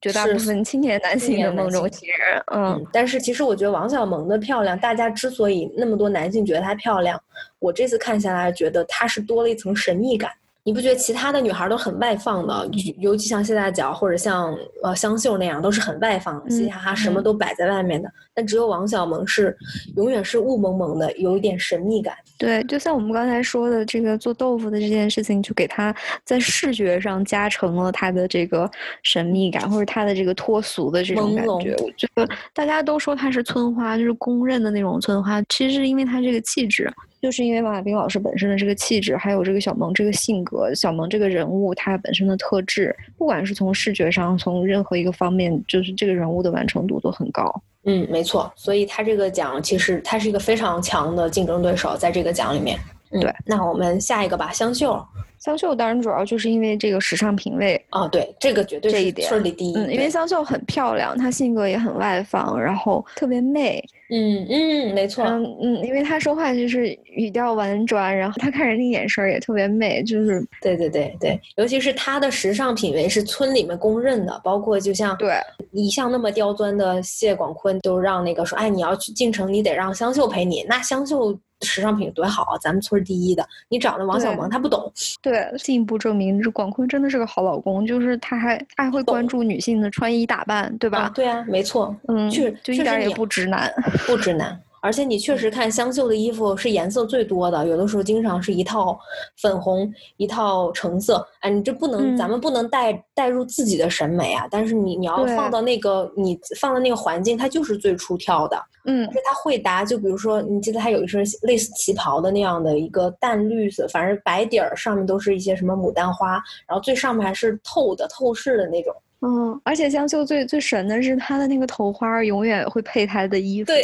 [0.00, 2.40] 绝大部分青年男性的梦中情人。
[2.54, 7.20] 嗯，但是其实我觉得王小蒙的漂亮，大家之所以那么多男性觉得她漂亮，
[7.58, 10.30] 我这次看下来觉得她是多了一层神秘感。
[10.66, 18.10] 你不觉得其他的女孩都很外放的，尤其像谢大脚或者像呃香秀那样，都是很外放、嘻嘻哈哈，什么都摆在外面的。
[18.32, 19.54] 但只有王小蒙是
[19.96, 22.14] 永远是雾蒙蒙的，有一点神秘感。
[22.38, 25.94] 对，就像我们刚才说的，这个做豆腐的这件事情，就给他
[26.24, 28.68] 在视觉上加成了他的这个
[29.02, 31.76] 神秘感，或者他的这个脱俗的这种感觉。
[31.82, 36.90] 我觉得大家都说她是村花，就是公认的那种村花，其实是因为她这个气质。
[37.24, 47.50] 就是因为王亚斌老师本身的这个气质，还有这个小萌这个性格，小萌这个人物他本身的特质，不管是从视觉上，从任何一个方面，就是这个人物的完成度都很高。
[47.84, 52.78] 嗯，没错，所以他这个奖其实他是一个非常强的竞争对手，在这个奖里面。
[53.10, 55.02] 对，那我们下一个吧，香秀。
[55.44, 59.76] 香秀当然主要就是因为这个时尚品味啊，对，这个绝对这一点顺里第一。
[59.76, 63.84] 嗯，因为香秀很漂亮，她性格也很外放，然后特别媚。
[64.08, 65.22] 嗯嗯，没错。
[65.26, 75.34] 嗯嗯，因为她说话就是语调婉转，然后她看人的眼神也特别媚，就是对对对对，尤其是她的时尚品味是村里面公认的，包括就像对
[75.72, 81.38] 一向那么刁钻的谢广坤都让那个说，哎，你要去进城，你得让香秀陪你，那香秀。
[81.60, 82.58] 时尚品多好啊！
[82.60, 84.92] 咱们村第一的，你找那王小蒙他不懂。
[85.22, 91.10] 对，进一步证明这广坤真的是个好老公，就是他还他还会关注女性的穿衣打扮，对吧？
[91.14, 93.72] 对啊，没错，嗯，确就一点也不直男，
[94.06, 94.58] 不直男。
[94.84, 98.98] 而且你确实看湘绣的衣服是颜色最多的，有的时候经常是一套
[99.40, 101.26] 粉红，一套橙色。
[101.40, 104.46] 哎，你这不能，咱们不能带带入自己的审美啊。
[104.50, 108.62] 但是你你要放到那个你放到那个环境，它就是最出挑的。
[108.84, 116.32] 嗯，而且它会搭，就比如说，你记得它有一身类似旗袍的那样的一个淡绿色，反正白底儿，上面都是一些什么牡丹花，
[116.68, 118.94] 然后最上面还是透的透视的那种。
[119.26, 123.82] 嗯，而且香秀最最神的是她的那个头花永远会配她的衣服， 对，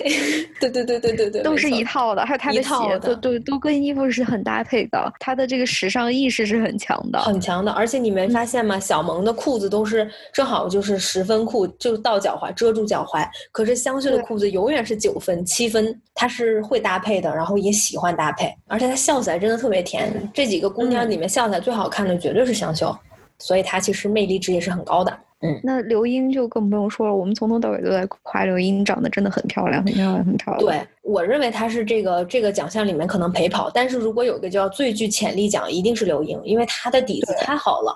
[0.60, 5.10] 对对对对对对，都是一套的，还有她的鞋子，对，都跟衣服是很搭配的。
[5.18, 7.72] 她的这个时尚意识是很强的，很强的。
[7.72, 8.78] 而且你没发现吗？
[8.78, 13.26] 小萌的裤子都是正好就是十分裤，就到脚踝遮住脚踝。
[13.50, 20.12] 可是香秀的裤子永远是九分、七分，她是会搭配的，然后也喜欢搭配，而且她笑起来真的特别甜。
[20.34, 22.94] 这几个姑娘里面笑起来最好看的绝对是香秀，
[23.38, 25.18] 所以她其实魅力值也是很高的。
[25.42, 27.14] 嗯，那刘英就更不用说了。
[27.14, 30.66] 我们从头到尾都在夸刘英，长得真的很漂亮，很漂亮，很漂亮。
[30.66, 37.94] 对我认为她是这个这个奖项里面可能陪跑，但是如果有个叫最具潜力奖，一定是刘英，因为她的底子太好了。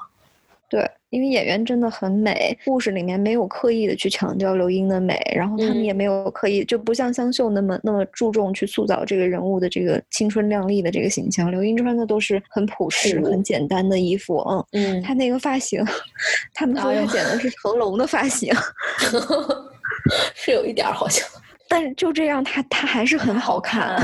[1.15, 11.51] 对，因为演员真的很美，故事里面没有刻意的去强调刘英的美，然后他们也没有刻意，就不像香秀那么那么注重去塑造这个人物的这个青春靓丽的这个形象。
[11.51, 14.39] 刘英穿的都是很朴实、很简单的衣服，
[14.73, 15.85] 嗯嗯，她那个发型，
[16.55, 18.53] 他们说她剪的是成龙的发型，
[20.35, 21.27] 是有一点好像，
[21.69, 23.97] 但是就这样，她她还是很好看。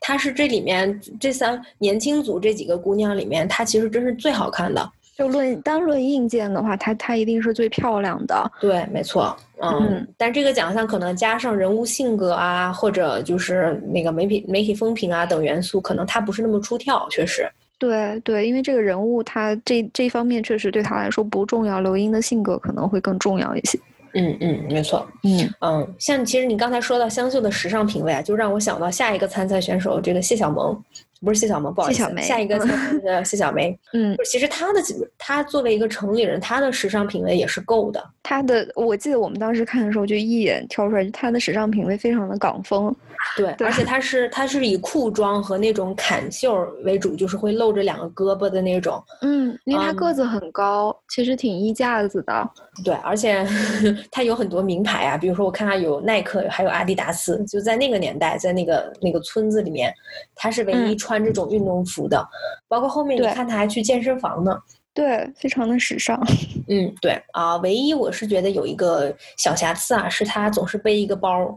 [0.00, 4.92] 她是这里面这三年轻组这几个姑娘里面，她其实真是最好看的。
[5.18, 8.50] 就论单论硬件的话，它它一定是最漂亮的。
[8.60, 10.06] 对，没错，嗯。
[10.16, 17.50] 但这个奖项可能加上人物性格啊，或者就是那个媒体媒体风评啊等元素，可能它不是那么出挑，确实。
[17.80, 23.76] 对对，因为这个人物他这这方面确实对他来说不重要，刘英的性格可能会更重要一些。
[24.14, 25.04] 嗯嗯，没错。
[25.24, 30.80] 嗯嗯，像其实你刚才说到香秀的时尚品味啊，就让我想到下一个参赛选手这个谢小萌。
[31.20, 33.76] 不是谢小萌，不好意思，下一个是谢小梅。
[33.92, 34.80] 嗯，其实她的
[35.18, 38.04] 她作为一个城里人，她的时尚品味也是够的。
[38.22, 42.94] 她的，我记得我们当时看的时候，就一眼挑出来，她的时尚品味非常的港风。
[43.36, 46.54] 对，而且它是它是以裤装和那种坎袖
[46.84, 49.02] 为主，就是会露着两个胳膊的那种。
[49.22, 52.50] 嗯，因为它个子很高，其实挺衣架子的。
[52.84, 53.46] 对，而且
[54.12, 57.42] 它有很多名牌啊，比如说我看它有耐克，还有阿迪达斯。
[57.46, 59.90] 就在那个年代，在那个那个村子里面，
[60.34, 60.98] 他是唯一。
[60.98, 62.28] 穿这种运动服的，
[62.66, 64.58] 包括后面你看他还去健身房呢，
[64.92, 66.20] 对，非常的时尚。
[66.68, 71.56] 嗯，对啊，唯一我是觉得有一个小瑕疵啊，是他总是背一个包，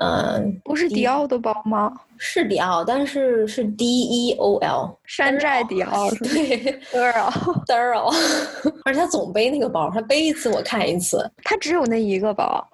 [0.00, 1.92] 嗯，不是迪奥的包吗？
[2.16, 7.32] 是迪奥，但是是 D E O L，山寨迪奥，对， 德尔，
[7.66, 7.94] 德尔，
[8.84, 12.66] 而且他总背那个包，他背一次我看一次，他只有那一个包。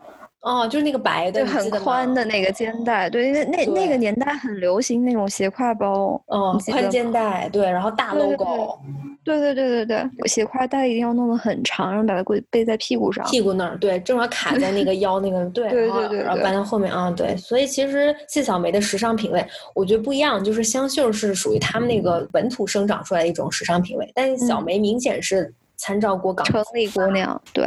[0.44, 2.84] 哦，就是那个白的，很宽的那个肩？
[2.84, 8.78] 带，对，因为那那个年代很流行那种斜挎包，嗯，宽肩带，对，然后大 logo，
[9.24, 19.42] 对对对对对，斜挎带一定要弄得很长，然后把它背背在屁股上，屁股那儿，对，正好卡在那个 腰那个，对对对对，然后搬到后面啊，对，所以其实谢小梅的时尚品味，
[19.74, 27.66] 我觉得不一样，就是香秀是属于他们那个本土生长出来的一种时尚品味，但是小梅明显是参照过港城里姑娘，对。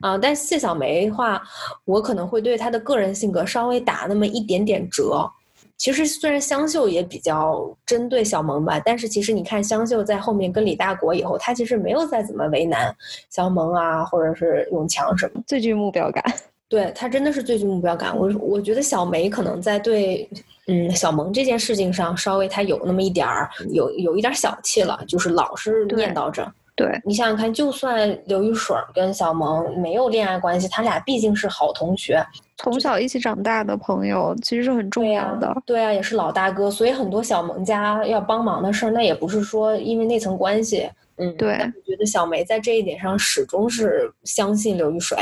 [0.00, 1.42] 啊，但谢小梅的话，
[1.84, 5.28] 我可能会对她的个人性格稍微打那么一点点折。
[5.76, 12.92] 其实虽然香秀也比较针对小萌吧，但是其实你看香秀在后面跟李大国以后，他其实没有再怎么为难
[13.30, 16.24] 小萌啊，或者是永强什么，最具目标感。
[16.68, 18.14] 对他真的是最具目标感。
[18.14, 20.28] 我我觉得小梅可能在对
[20.66, 26.52] 嗯小萌这件事情上，稍微他有那么一点儿有有一点小气了，就是老是念叨着。
[26.78, 32.24] 对你想想看，就算刘雨水跟小萌没有恋爱关系，他俩毕竟是好同学，
[32.58, 35.52] 从小一起长大的朋友，其实是很重要的。
[35.66, 40.88] 对啊，也是老大哥，所以很多小萌家要帮忙的事儿，那也不是说因为那层关系。
[41.16, 41.54] 嗯，对。
[41.54, 45.18] 我觉得小梅在这一点上始终是相信刘雨水，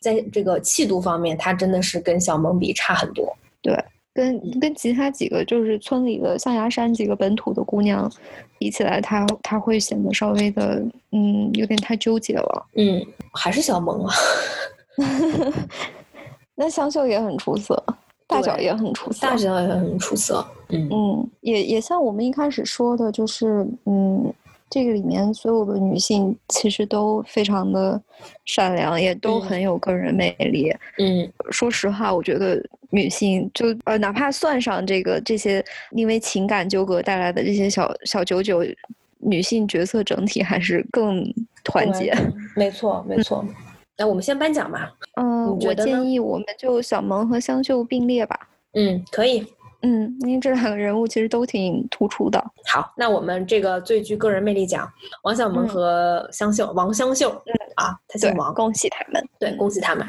[0.00, 3.32] 在这个气度方面，她真的是跟小萌比差很多。
[3.62, 3.72] 对。
[4.18, 8.10] 跟跟其他几个就是村里的象牙山几个本土的姑娘
[8.58, 12.66] 比起来，她她会显得稍微的嗯有点太纠结了。
[12.74, 13.00] 嗯，
[13.32, 14.12] 还是小萌啊。
[16.56, 17.80] 那香秀也很出色，
[18.26, 20.44] 大脚也很出色，大脚也很出色。
[20.70, 24.32] 嗯嗯，也也像我们一开始说的，就是嗯。
[24.70, 28.00] 这个里面所有的女性其实都非常的
[28.44, 30.74] 善良，也都很有个人魅力。
[30.98, 38.62] 嗯，说实话，我觉得女性就呃，哪怕算上这个这些因为情感纠葛带来的这些小小九九，
[39.18, 41.24] 女性角色整体还是更
[41.64, 42.14] 团结。
[42.54, 43.44] 没错，没错。
[43.96, 44.92] 那我们先颁奖吧。
[45.16, 48.48] 嗯，我建议我们就小萌和香秀并列吧。
[48.74, 49.44] 嗯，可以。
[49.82, 52.44] 嗯，因为这两个人物其实都挺突出的。
[52.66, 54.90] 好，那我们这个最具个人魅力奖，
[55.22, 60.04] 王小萌和香秀，王香秀，嗯啊，他姓王，恭喜他们，对，恭喜他们。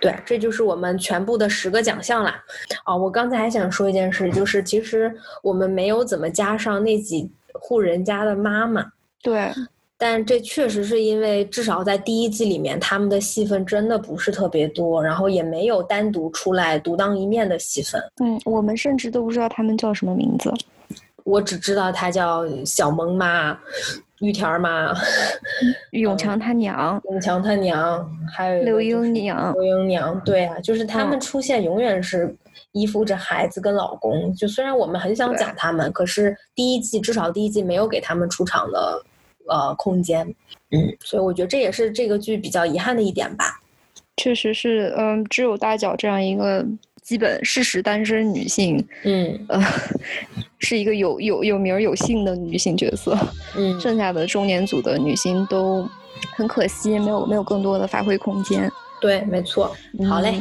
[0.00, 2.32] 对，这就是我们全部的十个奖项了。
[2.86, 5.12] 哦，我刚才还想说一件事，就是其实
[5.42, 8.84] 我们没有怎么加上那几户人家的妈妈。
[9.20, 9.52] 对。
[10.04, 18.02] 但这确实是因为，至少在第一季里面，他们的戏份真的不是特别多，然后也没有单独出来独当一面的戏份。
[18.20, 20.52] 嗯，我们甚至都不知道他们叫什么名字。
[21.22, 23.56] 我只知道他叫小萌妈、
[24.18, 24.92] 玉田妈、
[25.92, 29.52] 永强他娘、永强他娘，还有刘英娘。
[29.52, 32.34] 刘英娘，对啊，就是他们出现永远是
[32.72, 34.34] 依附着孩子跟老公。
[34.34, 39.00] 就虽然我们很想讲他们，可是第一季至少第一季没有给他们出场的。
[39.48, 40.26] 呃，空间，
[40.70, 43.60] 嗯，所以我觉得这也是这个剧比较遗憾的一点吧。
[44.16, 46.64] 确实是，嗯，只有大脚这样一个
[47.02, 49.60] 基本事实单身女性，嗯，呃，
[50.60, 53.18] 是一个有有有名有姓的女性角色，
[53.56, 55.88] 嗯，剩下的中年组的女性都
[56.36, 58.70] 很可惜，没有没有更多的发挥空间。
[59.00, 59.74] 对，没错。
[60.08, 60.34] 好嘞，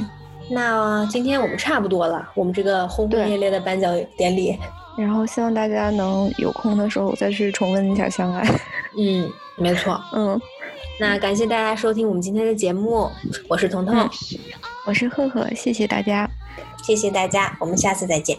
[0.50, 4.58] 那今天我们差不多了，我们这个轰轰烈烈的颁奖典礼。
[4.98, 8.46] 然后希望大家能有空的时候再去重温一下《相爱》。
[8.98, 10.00] 嗯，没错。
[10.14, 10.40] 嗯，
[11.00, 13.10] 那感谢大家收听我们今天的节目，
[13.48, 14.10] 我是彤彤，
[14.86, 16.30] 我是赫赫，谢谢大家，
[16.84, 18.38] 谢谢大家，我们下次再见。